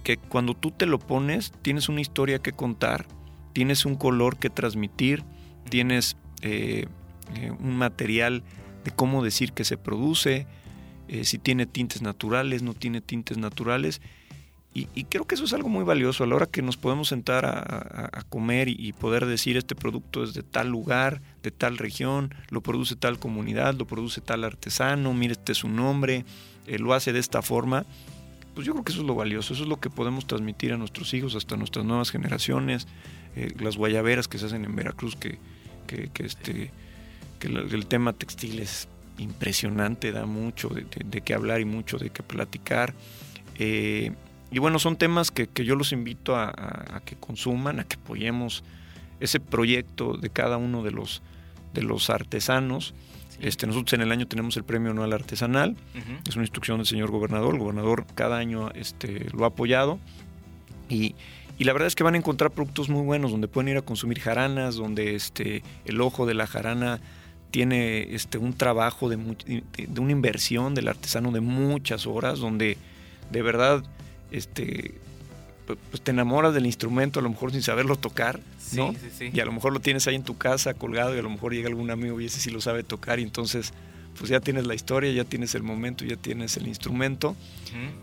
que 0.03 0.17
cuando 0.17 0.53
tú 0.53 0.71
te 0.71 0.85
lo 0.85 0.99
pones 0.99 1.53
tienes 1.61 1.87
una 1.87 2.01
historia 2.01 2.39
que 2.39 2.51
contar, 2.51 3.05
tienes 3.53 3.85
un 3.85 3.95
color 3.95 4.37
que 4.37 4.49
transmitir, 4.49 5.23
tienes 5.69 6.17
eh, 6.41 6.87
eh, 7.35 7.51
un 7.51 7.77
material 7.77 8.43
de 8.83 8.91
cómo 8.91 9.23
decir 9.23 9.53
que 9.53 9.63
se 9.63 9.77
produce, 9.77 10.47
eh, 11.07 11.23
si 11.23 11.37
tiene 11.37 11.65
tintes 11.65 12.01
naturales, 12.01 12.63
no 12.63 12.73
tiene 12.73 12.99
tintes 12.99 13.37
naturales. 13.37 14.01
Y, 14.75 15.03
creo 15.03 15.27
que 15.27 15.35
eso 15.35 15.43
es 15.43 15.53
algo 15.53 15.69
muy 15.69 15.83
valioso 15.83 16.23
a 16.23 16.27
la 16.27 16.35
hora 16.35 16.45
que 16.47 16.63
nos 16.63 16.77
podemos 16.77 17.09
sentar 17.09 17.45
a, 17.45 18.23
comer 18.29 18.69
y, 18.69 18.91
poder 18.93 19.27
decir 19.27 19.55
este 19.55 19.75
producto 19.75 20.23
es 20.23 20.33
de 20.33 20.41
tal 20.41 20.69
lugar, 20.69 21.21
de 21.43 21.51
tal 21.51 21.77
región, 21.77 22.33
lo 22.49 22.61
produce 22.61 22.95
tal 22.95 23.19
comunidad, 23.19 23.75
lo 23.75 23.85
produce 23.85 24.19
tal 24.19 24.43
artesano, 24.43 25.13
mire 25.13 25.33
este 25.33 25.51
es 25.51 25.59
su 25.59 25.69
nombre, 25.69 26.25
eh, 26.65 26.79
lo 26.79 26.95
hace 26.95 27.13
de 27.13 27.19
esta 27.19 27.43
forma. 27.43 27.85
Pues 28.55 28.65
yo 28.65 28.73
creo 28.73 28.83
que 28.83 28.91
eso 28.93 29.01
es 29.01 29.07
lo 29.07 29.13
valioso, 29.13 29.53
eso 29.53 29.61
es 29.61 29.69
lo 29.69 29.79
que 29.79 29.91
podemos 29.91 30.25
transmitir 30.25 30.73
a 30.73 30.77
nuestros 30.77 31.13
hijos, 31.13 31.35
hasta 31.35 31.55
nuestras 31.55 31.85
nuevas 31.85 32.09
generaciones, 32.09 32.87
eh, 33.35 33.53
las 33.59 33.77
guayaberas 33.77 34.27
que 34.27 34.39
se 34.39 34.47
hacen 34.47 34.65
en 34.65 34.75
Veracruz, 34.75 35.15
que, 35.15 35.37
que, 35.85 36.09
este, 36.25 36.71
que 37.37 37.47
el, 37.47 37.85
tema 37.85 38.13
textil 38.13 38.59
es 38.59 38.87
impresionante, 39.19 40.11
da 40.11 40.25
mucho 40.25 40.69
de, 40.69 40.85
qué 41.21 41.33
hablar 41.35 41.61
y 41.61 41.65
mucho 41.65 41.99
de 41.99 42.09
qué 42.09 42.23
platicar. 42.23 42.95
Eh, 43.59 44.11
y 44.53 44.59
bueno, 44.59 44.77
son 44.77 44.97
temas 44.97 45.31
que, 45.31 45.49
yo 45.65 45.75
los 45.75 45.91
invito 45.93 46.35
a, 46.35 47.01
que 47.05 47.15
consuman, 47.15 47.79
a 47.79 47.85
que 47.85 47.95
apoyemos 47.95 48.63
ese 49.19 49.39
proyecto 49.39 50.15
de 50.15 50.29
cada 50.29 50.57
uno 50.57 50.83
de 50.83 50.91
los, 50.91 51.23
de 51.73 51.81
los 51.81 52.11
artesanos. 52.11 52.93
Este, 53.41 53.65
nosotros 53.65 53.93
en 53.93 54.01
el 54.01 54.11
año 54.11 54.27
tenemos 54.27 54.55
el 54.55 54.63
premio 54.63 54.91
anual 54.91 55.11
artesanal, 55.11 55.75
es 56.27 56.35
una 56.35 56.43
instrucción 56.43 56.77
del 56.77 56.85
señor 56.85 57.09
gobernador, 57.09 57.55
el 57.55 57.59
gobernador 57.61 58.05
cada 58.13 58.37
año 58.37 58.69
este, 58.75 59.27
lo 59.33 59.45
ha 59.45 59.47
apoyado. 59.47 59.99
Y, 60.87 61.15
la 61.57 61.71
verdad 61.71 61.87
es 61.87 61.95
que 61.95 62.03
van 62.03 62.15
a 62.15 62.17
encontrar 62.17 62.51
productos 62.51 62.89
muy 62.89 63.03
buenos 63.03 63.31
donde 63.31 63.47
pueden 63.47 63.69
ir 63.69 63.77
a 63.77 63.81
consumir 63.81 64.19
jaranas, 64.19 64.75
donde 64.75 65.15
este, 65.15 65.63
el 65.85 66.01
ojo 66.01 66.25
de 66.25 66.33
la 66.33 66.45
jarana 66.45 66.99
tiene 67.51 68.13
este, 68.13 68.37
un 68.37 68.53
trabajo 68.53 69.07
de, 69.07 69.15
de, 69.15 70.01
una 70.01 70.11
inversión 70.11 70.75
del 70.75 70.89
artesano 70.89 71.31
de 71.31 71.39
muchas 71.39 72.05
horas, 72.05 72.39
donde 72.39 72.77
de 73.31 73.41
verdad 73.41 73.83
este, 74.33 74.95
pues 75.65 76.01
te 76.03 76.11
enamoras 76.11 76.53
del 76.53 76.65
instrumento 76.65 77.19
a 77.19 77.23
lo 77.23 77.29
mejor 77.29 77.51
sin 77.51 77.61
saberlo 77.61 77.95
tocar, 77.95 78.41
¿no? 78.73 78.93
Y 79.19 79.39
a 79.39 79.45
lo 79.45 79.53
mejor 79.53 79.71
lo 79.71 79.79
tienes 79.79 80.07
ahí 80.07 80.15
en 80.15 80.23
tu 80.23 80.37
casa 80.37 80.73
colgado 80.73 81.15
y 81.15 81.19
a 81.19 81.21
lo 81.21 81.29
mejor 81.29 81.53
llega 81.53 81.69
algún 81.69 81.91
amigo 81.91 82.19
y 82.19 82.25
ese 82.25 82.41
sí 82.41 82.51
lo 82.51 82.59
sabe 82.59 82.83
tocar 82.83 83.19
y 83.19 83.23
entonces 83.23 83.73
pues 84.17 84.29
ya 84.29 84.39
tienes 84.39 84.67
la 84.67 84.75
historia, 84.75 85.11
ya 85.11 85.23
tienes 85.23 85.55
el 85.55 85.63
momento, 85.63 86.05
ya 86.05 86.17
tienes 86.17 86.57
el 86.57 86.67
instrumento. 86.67 87.35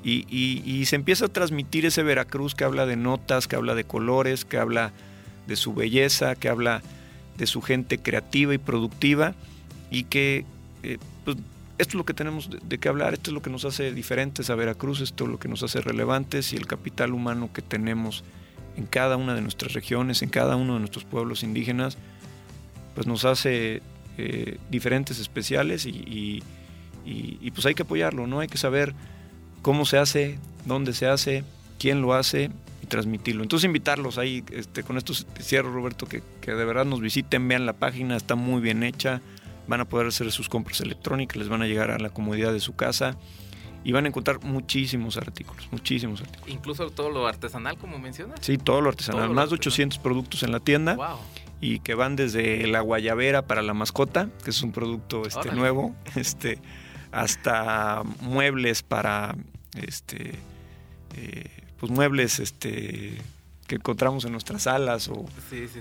Y, 0.02 0.26
y, 0.28 0.84
se 0.86 0.96
empieza 0.96 1.26
a 1.26 1.28
transmitir 1.28 1.86
ese 1.86 2.02
Veracruz 2.02 2.56
que 2.56 2.64
habla 2.64 2.84
de 2.84 2.96
notas, 2.96 3.46
que 3.46 3.54
habla 3.54 3.76
de 3.76 3.84
colores, 3.84 4.44
que 4.44 4.56
habla 4.56 4.92
de 5.46 5.54
su 5.54 5.74
belleza, 5.74 6.34
que 6.34 6.48
habla 6.48 6.82
de 7.38 7.46
su 7.46 7.62
gente 7.62 7.98
creativa 7.98 8.52
y 8.52 8.58
productiva 8.58 9.34
y 9.90 10.04
que 10.04 10.44
eh, 10.82 10.98
pues, 11.24 11.36
esto 11.80 11.92
es 11.92 11.94
lo 11.94 12.04
que 12.04 12.14
tenemos 12.14 12.50
de, 12.50 12.78
qué 12.78 12.88
hablar, 12.88 13.14
esto 13.14 13.30
es 13.30 13.34
lo 13.34 13.40
que 13.40 13.48
nos 13.48 13.64
hace 13.64 13.92
diferentes 13.92 14.50
a 14.50 14.54
Veracruz, 14.54 15.00
esto 15.00 15.24
es 15.24 15.30
lo 15.30 15.38
que 15.38 15.48
nos 15.48 15.62
hace 15.62 15.80
relevantes 15.80 16.52
y 16.52 16.56
el 16.56 16.66
capital 16.66 17.14
humano 17.14 17.50
que 17.52 17.62
tenemos 17.62 18.22
en 18.76 18.84
cada 18.86 19.16
una 19.16 19.34
de 19.34 19.40
nuestras 19.40 19.72
regiones, 19.72 20.22
en 20.22 20.28
cada 20.28 20.56
uno 20.56 20.74
de 20.74 20.80
nuestros 20.80 21.04
pueblos 21.04 21.42
indígenas, 21.42 21.96
pues 22.94 23.06
nos 23.06 23.24
hace 23.24 23.82
eh, 24.18 24.58
diferentes, 24.70 25.18
especiales 25.18 25.86
y, 25.86 26.42
y, 27.04 27.50
pues 27.52 27.64
hay 27.66 27.74
que 27.74 27.82
apoyarlo, 27.82 28.26
¿no? 28.26 28.40
Hay 28.40 28.48
que 28.48 28.58
saber 28.58 28.94
cómo 29.62 29.84
se 29.86 29.98
hace, 29.98 30.38
dónde 30.66 30.92
se 30.92 31.06
hace, 31.06 31.44
quién 31.78 32.02
lo 32.02 32.12
hace 32.14 32.50
y 32.82 32.86
transmitirlo. 32.86 33.42
Entonces 33.42 33.64
invitarlos 33.64 34.18
ahí, 34.18 34.44
este, 34.52 34.82
con 34.82 34.98
esto 34.98 35.14
cierro 35.40 35.72
Roberto, 35.72 36.06
que, 36.06 36.22
que 36.40 36.52
de 36.52 36.64
verdad 36.64 36.84
nos 36.84 37.00
visiten, 37.00 37.48
vean 37.48 37.66
la 37.66 37.72
página, 37.72 38.16
está 38.16 38.34
muy 38.34 38.60
bien 38.60 38.82
hecha, 38.82 39.20
van 39.70 39.80
a 39.80 39.88
poder 39.88 40.08
hacer 40.08 40.30
sus 40.32 40.48
compras 40.48 40.80
electrónicas, 40.80 41.36
les 41.36 41.48
van 41.48 41.62
a 41.62 41.66
llegar 41.66 41.92
a 41.92 41.98
la 41.98 42.10
comodidad 42.10 42.52
de 42.52 42.58
su 42.58 42.74
casa 42.74 43.16
y 43.84 43.92
van 43.92 44.04
a 44.04 44.08
encontrar 44.08 44.42
muchísimos 44.42 45.16
artículos, 45.16 45.68
muchísimos 45.70 46.20
artículos. 46.20 46.50
Incluso 46.50 46.90
todo 46.90 47.08
lo 47.08 47.26
artesanal, 47.26 47.78
como 47.78 47.98
mencionas. 47.98 48.40
Sí, 48.42 48.58
todo 48.58 48.80
lo 48.80 48.90
artesanal, 48.90 49.30
más 49.30 49.50
de 49.50 49.54
800 49.54 49.98
productos 50.00 50.42
en 50.42 50.52
la 50.52 50.60
tienda. 50.60 50.98
Y 51.62 51.80
que 51.80 51.94
van 51.94 52.16
desde 52.16 52.66
la 52.66 52.80
guayabera 52.80 53.42
para 53.42 53.60
la 53.60 53.74
mascota, 53.74 54.28
que 54.42 54.50
es 54.50 54.62
un 54.62 54.72
producto 54.72 55.26
este, 55.26 55.52
nuevo, 55.52 55.94
este, 56.16 56.58
hasta 57.12 58.02
muebles 58.22 58.82
para, 58.82 59.36
este, 59.74 60.38
eh, 61.16 61.50
pues 61.78 61.92
muebles, 61.92 62.38
este, 62.40 63.18
que 63.70 63.76
encontramos 63.76 64.24
en 64.24 64.32
nuestras 64.32 64.64
salas 64.64 65.06
o, 65.06 65.24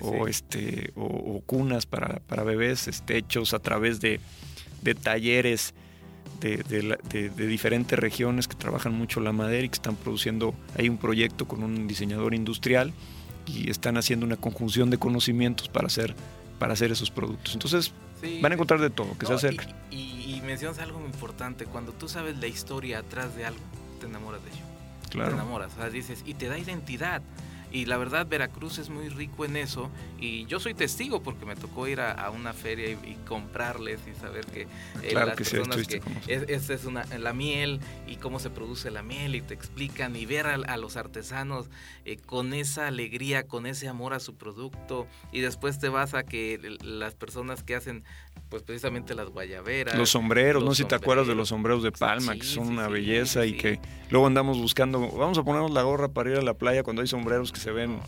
o 0.02 0.28
este 0.28 0.94
o, 0.96 1.42
cunas 1.44 1.88
para, 1.88 2.20
para, 2.20 2.44
bebés 2.44 2.88
este, 2.88 3.18
hechos 3.18 3.56
a 3.56 3.60
través 3.60 4.00
de, 4.00 4.20
de 4.84 4.94
talleres 4.94 5.74
de, 6.40 6.58
de, 6.58 7.30
de, 7.32 7.48
diferentes 7.48 7.98
regiones 7.98 8.48
que 8.48 8.56
trabajan 8.56 8.94
mucho 8.94 9.22
la 9.22 9.32
madera 9.32 9.66
y 9.66 9.70
que 9.70 9.74
están 9.74 9.96
produciendo 9.96 10.54
hay 10.78 10.88
un 10.88 11.00
proyecto 11.00 11.48
con 11.48 11.64
un 11.64 11.88
diseñador 11.88 12.36
industrial 12.36 12.94
y 13.48 13.72
están 13.72 13.98
haciendo 13.98 14.24
una 14.24 14.38
conjunción 14.38 14.92
de 14.92 15.00
conocimientos 15.00 15.68
para 15.68 15.88
hacer 15.88 16.16
para 16.60 16.74
hacer 16.74 16.92
esos 16.92 17.10
productos. 17.10 17.56
Entonces 17.56 17.92
van 18.40 18.52
a 18.52 18.54
encontrar 18.54 18.82
de 18.82 18.92
todo 18.92 19.18
que 19.18 19.26
se 19.26 19.34
acerque 19.34 19.66
y, 19.90 20.36
y, 20.36 20.42
mencionas 20.46 20.78
algo 20.78 21.00
muy 21.00 21.08
importante 21.08 21.66
cuando 21.66 21.92
tú 21.92 22.08
sabes 22.08 22.38
la 22.38 22.46
historia 22.46 23.00
atrás 23.00 23.36
de 23.36 23.46
algo 23.46 23.62
te 24.00 24.06
enamoras 24.06 24.44
de 24.44 24.52
ello. 24.52 24.66
Claro. 25.10 25.30
te 25.30 25.36
enamoras 25.38 25.74
o 25.74 25.78
sea, 25.78 25.90
dices 25.90 26.22
y 26.24 26.36
te 26.36 26.48
da 26.48 26.60
identidad 26.60 27.24
y 27.72 27.86
la 27.86 27.98
verdad, 27.98 28.28
Veracruz 28.28 28.80
es 28.80 28.90
muy 28.90 29.10
rico 29.10 29.46
en 29.46 29.56
eso. 29.56 29.90
Y 30.20 30.46
yo 30.46 30.60
soy 30.60 30.74
testigo 30.74 31.22
porque 31.22 31.46
me 31.46 31.56
tocó 31.56 31.88
ir 31.88 32.02
a, 32.02 32.30
una 32.32 32.54
feria 32.54 32.90
y, 32.90 33.18
comprarles 33.28 34.00
y 34.12 34.20
saber 34.20 34.46
que 34.46 34.68
eh, 35.04 35.14
las 35.14 35.36
personas 35.36 35.88
que 35.88 36.02
esta 36.28 36.74
es 36.74 36.86
una, 36.86 37.06
la 37.06 37.34
miel 37.34 37.80
y 38.08 38.16
cómo 38.16 38.40
se 38.40 38.50
produce 38.50 38.90
la 38.90 39.04
miel 39.04 39.36
y 39.36 39.42
te 39.42 39.54
explican 39.54 40.16
y 40.16 40.26
ver 40.26 40.48
a, 40.48 40.78
los 40.78 40.98
artesanos 40.98 41.70
eh, 42.06 42.18
con 42.18 42.54
esa 42.54 42.88
alegría, 42.88 43.46
con 43.48 43.66
ese 43.66 43.88
amor 43.88 44.14
a 44.14 44.20
su 44.20 44.36
producto. 44.36 45.08
Y 45.32 45.42
después 45.42 45.80
te 45.80 45.90
vas 45.90 46.14
a 46.14 46.24
que 46.24 46.60
las 46.82 47.16
personas 47.16 47.64
que 47.64 47.76
hacen 47.76 48.04
pues 48.50 48.64
precisamente 48.64 49.14
las 49.14 49.30
guayaberas. 49.30 49.96
Los 49.96 50.10
sombreros, 50.10 50.64
no 50.64 50.74
sé 50.74 50.84
si 50.84 50.88
te 50.88 50.96
acuerdas 50.96 51.28
de 51.28 51.36
los 51.36 51.50
sombreros 51.50 51.84
de 51.84 51.92
palma, 51.92 52.34
que 52.34 52.44
son 52.44 52.68
una 52.68 52.88
belleza 52.88 53.46
y 53.46 53.54
que 53.54 53.80
luego 54.10 54.26
andamos 54.26 54.58
buscando, 54.58 55.00
vamos 55.12 55.38
a 55.38 55.44
ponernos 55.44 55.72
la 55.72 55.84
gorra 55.84 56.08
para 56.08 56.32
ir 56.32 56.38
a 56.38 56.42
la 56.42 56.56
playa 56.56 56.82
cuando 56.82 57.04
hay 57.04 57.08
sombreros 57.08 57.52
que 57.52 57.59
se 57.60 57.72
ven 57.72 58.00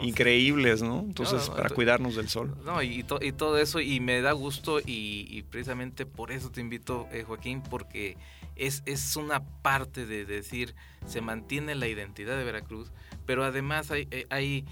increíbles, 0.00 0.82
¿no? 0.82 1.00
Entonces, 1.00 1.48
para 1.50 1.70
cuidarnos 1.70 2.16
del 2.16 2.28
sol. 2.28 2.56
No, 2.64 2.82
y, 2.82 3.04
y, 3.20 3.32
todo 3.32 3.58
eso, 3.58 3.80
y 3.80 4.00
me 4.00 4.20
da 4.20 4.32
gusto, 4.32 4.80
y, 4.84 5.42
precisamente 5.50 6.06
por 6.06 6.32
eso 6.32 6.50
te 6.50 6.60
invito, 6.60 7.06
eh, 7.12 7.24
Joaquín, 7.24 7.62
porque 7.62 8.16
es, 8.56 8.82
es 8.86 9.16
una 9.16 9.44
parte 9.62 10.06
de 10.06 10.24
decir, 10.24 10.74
se 11.06 11.20
mantiene 11.20 11.74
la 11.74 11.88
identidad 11.88 12.36
de 12.36 12.44
Veracruz, 12.44 12.90
pero 13.26 13.44
además 13.44 13.90
hay, 13.90 14.08
eh, 14.10 14.26
hay 14.30 14.64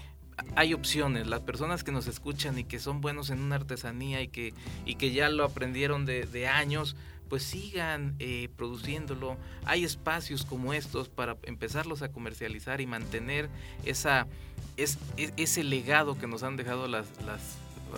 hay 0.55 0.73
opciones, 0.73 1.27
las 1.27 1.41
personas 1.41 1.83
que 1.83 1.91
nos 1.91 2.07
escuchan 2.07 2.57
y 2.57 2.63
que 2.63 2.79
son 2.79 3.01
buenos 3.01 3.29
en 3.29 3.39
una 3.39 3.55
artesanía 3.55 4.21
y 4.21 4.27
que, 4.27 4.53
y 4.85 4.95
que 4.95 5.11
ya 5.11 5.29
lo 5.29 5.43
aprendieron 5.43 6.05
de, 6.05 6.47
años, 6.47 6.95
pues 7.33 7.41
sigan 7.45 8.15
eh, 8.19 8.47
produciéndolo. 8.55 9.37
Hay 9.65 9.83
espacios 9.83 10.45
como 10.45 10.71
estos 10.71 11.09
para 11.09 11.35
empezarlos 11.41 12.03
a 12.03 12.09
comercializar 12.09 12.79
y 12.79 12.85
mantener 12.85 13.49
esa, 13.85 14.27
es, 14.77 14.99
ese 15.17 15.63
legado 15.63 16.15
que 16.15 16.27
nos 16.27 16.43
han 16.43 16.57
dejado 16.57 16.87
las, 16.87 17.07
las 17.25 17.57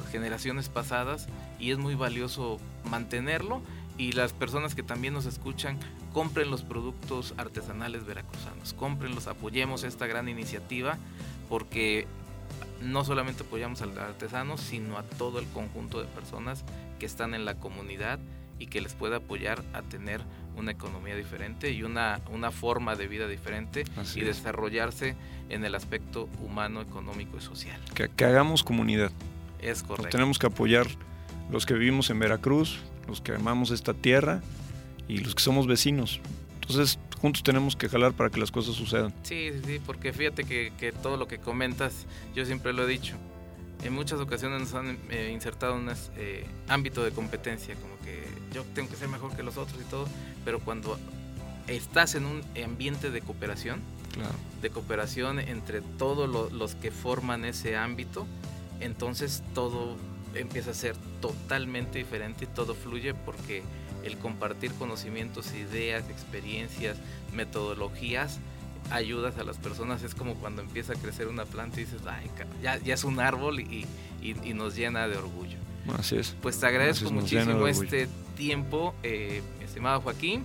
generaciones 0.10 0.70
pasadas 0.70 1.28
y 1.60 1.72
es 1.72 1.78
muy 1.78 1.96
valioso 1.96 2.62
mantenerlo 2.90 3.62
y 3.98 4.14
las 4.14 4.32
personas 4.32 4.74
que 4.74 4.84
también 4.84 5.14
nos 5.14 5.26
escuchan 5.26 5.80
compren 6.14 6.50
los 6.50 6.64
productos 6.64 7.34
artesanales 7.36 8.06
veracruzanos, 8.06 8.72
comprenlos, 8.74 9.28
apoyemos 9.28 9.84
esta 9.84 10.08
gran 10.08 10.30
iniciativa 10.30 10.98
porque 11.50 12.08
no 12.82 13.04
solamente 13.04 13.44
apoyamos 13.44 13.82
al 13.82 14.00
artesano, 14.00 14.58
sino 14.58 14.98
a 14.98 15.04
todo 15.04 15.40
el 15.40 15.48
conjunto 15.48 16.00
de 16.00 16.08
personas 16.08 16.64
que 17.00 17.06
están 17.06 17.34
en 17.34 17.44
la 17.44 17.56
comunidad 17.56 18.18
y 18.60 18.68
que 18.68 18.82
les 18.82 18.94
puede 18.94 19.16
apoyar 19.18 19.64
a 19.74 19.82
tener 19.82 20.22
una 20.56 20.72
economía 20.72 21.16
diferente 21.16 21.72
y 21.72 21.84
una, 21.84 22.22
una 22.32 22.52
forma 22.52 22.96
de 22.96 23.08
vida 23.08 23.28
diferente 23.28 23.84
y 24.16 24.22
desarrollarse 24.22 25.16
en 25.50 25.66
el 25.66 25.76
aspecto 25.76 26.30
humano, 26.42 26.82
económico 26.82 27.38
y 27.38 27.42
social. 27.42 27.80
Que, 27.94 28.26
hagamos 28.26 28.64
comunidad. 28.64 29.12
Es 29.60 29.84
correcto. 29.84 30.10
tenemos 30.10 30.40
que 30.40 30.48
apoyar 30.48 30.88
los 31.50 31.66
que 31.66 31.74
vivimos 31.74 32.10
en 32.10 32.20
Veracruz, 32.20 32.80
los 33.08 33.22
que 33.22 33.34
amamos 33.34 33.72
esta 33.72 33.94
tierra 33.94 34.42
y 35.08 35.20
los 35.20 35.36
que 35.36 35.44
somos 35.44 35.68
vecinos. 35.68 36.20
Entonces, 36.62 36.98
juntos 37.22 37.44
tenemos 37.44 37.76
que 37.76 37.90
jalar 37.90 38.14
para 38.14 38.30
que 38.30 38.40
las 38.40 38.52
cosas 38.52 38.76
sucedan. 38.76 39.14
Sí, 39.24 39.52
sí, 39.54 39.62
sí, 39.66 39.82
porque 39.86 40.14
fíjate 40.14 40.44
que, 40.44 40.94
todo 41.04 41.18
lo 41.18 41.28
que 41.28 41.38
comentas, 41.38 42.06
yo 42.34 42.46
siempre 42.46 42.74
lo 42.74 42.84
he 42.84 42.88
dicho, 42.88 43.16
en 43.84 43.94
muchas 43.94 44.20
ocasiones 44.20 44.60
nos 44.62 44.74
han 44.74 44.98
eh, 45.10 45.32
insertado 45.34 45.76
en 45.76 45.90
un 45.90 45.96
eh, 46.18 46.46
ámbito 46.68 47.04
de 47.04 47.12
competencia, 47.12 47.76
como 47.76 47.98
que 48.00 48.24
yo 48.54 48.64
tengo 48.74 48.90
que 48.90 48.96
ser 48.96 49.10
mejor 49.10 49.36
que 49.36 49.44
los 49.44 49.58
otros 49.58 49.80
y 49.82 49.86
todo, 49.86 50.08
pero 50.44 50.60
cuando 50.60 50.98
estás 51.68 52.16
en 52.16 52.26
un 52.26 52.42
ambiente 52.64 53.12
de 53.12 53.22
cooperación, 53.22 53.82
de 54.62 54.70
cooperación 54.70 55.40
entre 55.40 55.82
todos 55.82 56.52
los 56.52 56.76
que 56.76 56.92
forman 56.92 57.44
ese 57.44 57.76
ámbito, 57.76 58.26
entonces 58.80 59.44
todo 59.54 59.98
empieza 60.36 60.72
a 60.72 60.74
ser 60.74 60.96
totalmente 61.22 61.98
diferente 61.98 62.46
y 62.46 62.48
todo 62.48 62.76
fluye 62.76 63.14
porque 63.14 63.64
el 64.04 64.18
compartir 64.18 64.72
conocimientos, 64.74 65.54
ideas, 65.54 66.10
experiencias, 66.10 66.98
metodologías, 67.34 68.40
ayudas 68.92 69.38
a 69.38 69.44
las 69.44 69.58
personas. 69.58 70.04
Es 70.04 70.16
como 70.16 70.36
cuando 70.36 70.62
empieza 70.62 70.94
a 70.94 70.96
crecer 70.96 71.28
una 71.28 71.46
planta 71.46 71.80
y 71.80 71.86
dices, 71.86 72.02
Ay, 72.08 72.30
ya, 72.62 72.78
ya 72.78 72.94
es 72.94 73.04
un 73.04 73.20
árbol 73.20 73.60
y, 73.60 73.86
nos 74.54 74.76
llena 74.76 75.08
de 75.08 75.18
orgullo. 75.18 75.58
Así 75.98 76.18
es. 76.18 76.36
Pues 76.42 76.60
te 76.60 76.66
agradezco 76.66 77.12
muchísimo 77.12 77.68
este 77.68 78.08
tiempo, 78.36 78.96
eh, 79.04 79.42
estimado 79.62 80.02
Joaquín. 80.02 80.44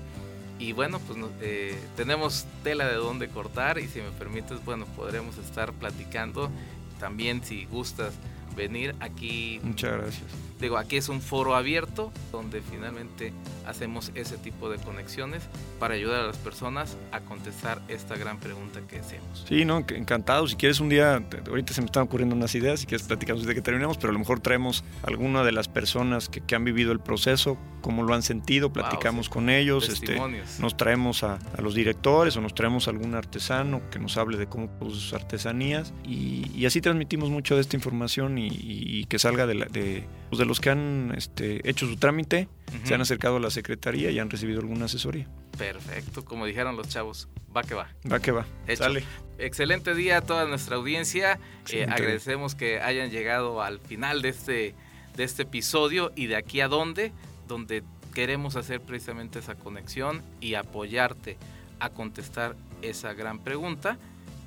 Y 0.59 0.73
bueno, 0.73 1.01
pues 1.01 1.19
eh, 1.41 1.79
tenemos 1.97 2.45
tela 2.63 2.87
de 2.87 2.97
dónde 2.97 3.29
cortar 3.29 3.79
y 3.79 3.89
si 3.89 4.01
me 4.01 4.11
permites, 4.11 4.63
bueno, 4.65 4.85
podremos 4.97 5.39
estar 5.39 5.73
platicando. 5.73 6.51
También 6.99 7.43
si 7.43 7.65
gustas 7.65 8.13
venir 8.55 8.95
aquí. 9.01 9.59
Muchas 9.63 9.93
gracias. 9.93 10.50
Digo, 10.61 10.77
aquí 10.77 10.97
es 10.97 11.09
un 11.09 11.23
foro 11.23 11.55
abierto 11.55 12.13
donde 12.33 12.61
finalmente 12.61 13.33
hacemos 13.67 14.13
ese 14.15 14.37
tipo 14.37 14.69
de 14.69 14.79
conexiones 14.79 15.43
para 15.79 15.95
ayudar 15.95 16.21
a 16.21 16.27
las 16.27 16.37
personas 16.37 16.97
a 17.13 17.21
contestar 17.21 17.81
esta 17.89 18.17
gran 18.17 18.39
pregunta 18.39 18.81
que 18.89 18.99
hacemos. 18.99 19.47
Sí, 19.49 19.65
no, 19.65 19.79
encantado. 19.79 20.47
Si 20.47 20.57
quieres 20.57 20.81
un 20.81 20.89
día, 20.89 21.23
ahorita 21.49 21.73
se 21.73 21.81
me 21.81 21.87
están 21.87 22.03
ocurriendo 22.03 22.37
unas 22.37 22.55
ideas, 22.55 22.81
si 22.81 22.87
quieres 22.87 23.07
platicamos 23.07 23.43
desde 23.43 23.55
que 23.55 23.63
terminemos, 23.63 23.97
pero 23.97 24.11
a 24.11 24.13
lo 24.13 24.19
mejor 24.19 24.41
traemos 24.41 24.85
alguna 25.03 25.45
de 25.45 25.53
las 25.53 25.69
personas 25.69 26.29
que, 26.29 26.51
han 26.55 26.65
vivido 26.65 26.91
el 26.91 26.99
proceso, 26.99 27.57
cómo 27.81 28.03
lo 28.03 28.13
han 28.13 28.23
sentido, 28.23 28.73
platicamos 28.73 29.29
con 29.29 29.49
ellos, 29.49 29.89
este, 29.89 30.21
nos 30.59 30.77
traemos 30.77 31.23
a, 31.23 31.39
los 31.59 31.75
directores 31.75 32.37
o 32.37 32.41
nos 32.41 32.55
traemos 32.55 32.89
a 32.89 32.91
algún 32.91 33.15
artesano 33.15 33.81
que 33.91 34.01
nos 34.01 34.17
hable 34.17 34.37
de 34.37 34.47
cómo 34.47 34.69
sus 34.81 35.15
artesanías 35.15 35.95
y, 36.05 36.67
así 36.67 36.81
transmitimos 36.81 37.31
mucho 37.31 37.55
de 37.55 37.63
esta 37.63 37.77
información 37.77 38.37
y, 38.37 39.05
que 39.09 39.19
salga 39.19 39.47
de, 39.47 39.55
de, 39.55 40.05
pues, 40.29 40.39
de 40.39 40.45
los 40.51 40.59
que 40.59 40.71
han 40.71 41.15
este, 41.17 41.69
hecho 41.69 41.87
su 41.87 41.97
trámite 41.97 42.49
se 42.83 42.93
han 42.93 43.01
acercado 43.01 43.37
a 43.37 43.41
la 43.41 43.51
Secretaría 43.51 44.11
y 44.11 44.19
han 44.19 44.29
recibido 44.29 44.59
alguna 44.59 44.87
asesoría. 44.87 45.29
Perfecto, 45.57 46.25
como 46.25 46.45
dijeron 46.45 46.77
los 46.77 46.89
chavos, 46.89 47.29
va 47.57 47.63
que 47.63 47.75
va. 47.75 47.89
Va 48.11 48.19
que 48.19 48.33
va. 48.33 48.45
Sale. 48.75 49.05
Excelente 49.39 49.95
día 49.95 50.17
a 50.17 50.21
toda 50.23 50.47
nuestra 50.47 50.75
audiencia. 50.75 51.39
Eh, 51.71 51.87
agradecemos 51.89 52.57
que 52.57 52.81
hayan 52.81 53.11
llegado 53.11 53.63
al 53.63 53.79
final 53.79 54.23
de 54.23 54.31
este, 54.31 54.75
de 55.17 55.23
este 55.23 55.43
episodio 55.43 56.11
y 56.17 56.27
de 56.27 56.35
aquí 56.35 56.61
a 56.61 56.67
dónde, 56.67 57.13
donde 57.47 57.85
queremos 58.13 58.57
hacer 58.57 58.81
precisamente 58.81 59.39
esa 59.39 59.55
conexión 59.55 60.21
y 60.41 60.55
apoyarte 60.55 61.37
a 61.79 61.91
contestar 61.91 62.57
esa 62.83 63.13
gran 63.13 63.39
pregunta 63.39 63.99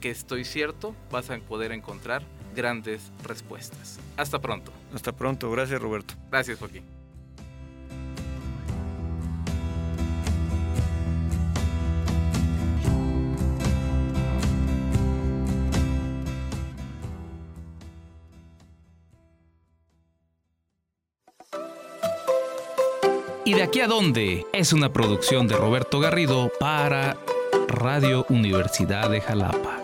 que 0.02 0.10
estoy 0.10 0.44
cierto 0.44 0.94
vas 1.12 1.30
a 1.30 1.38
poder 1.38 1.72
encontrar 1.72 2.24
grandes 2.54 3.12
respuestas. 3.24 4.00
Hasta 4.18 4.40
pronto. 4.40 4.72
Hasta 4.94 5.12
pronto. 5.12 5.52
Gracias 5.52 5.82
Roberto. 5.82 6.14
Gracias 6.30 6.60
Joaquín. 6.60 6.84
¿Y 23.46 23.56
de 23.56 23.64
aquí 23.64 23.82
a 23.82 23.88
dónde? 23.88 24.48
Es 24.54 24.72
una 24.72 24.94
producción 24.94 25.50
de 25.50 25.58
Roberto 25.58 26.00
Garrido 26.00 26.50
para 26.62 27.18
Radio 27.68 28.26
Universidad 28.30 29.10
de 29.10 29.20
Jalapa. 29.20 29.83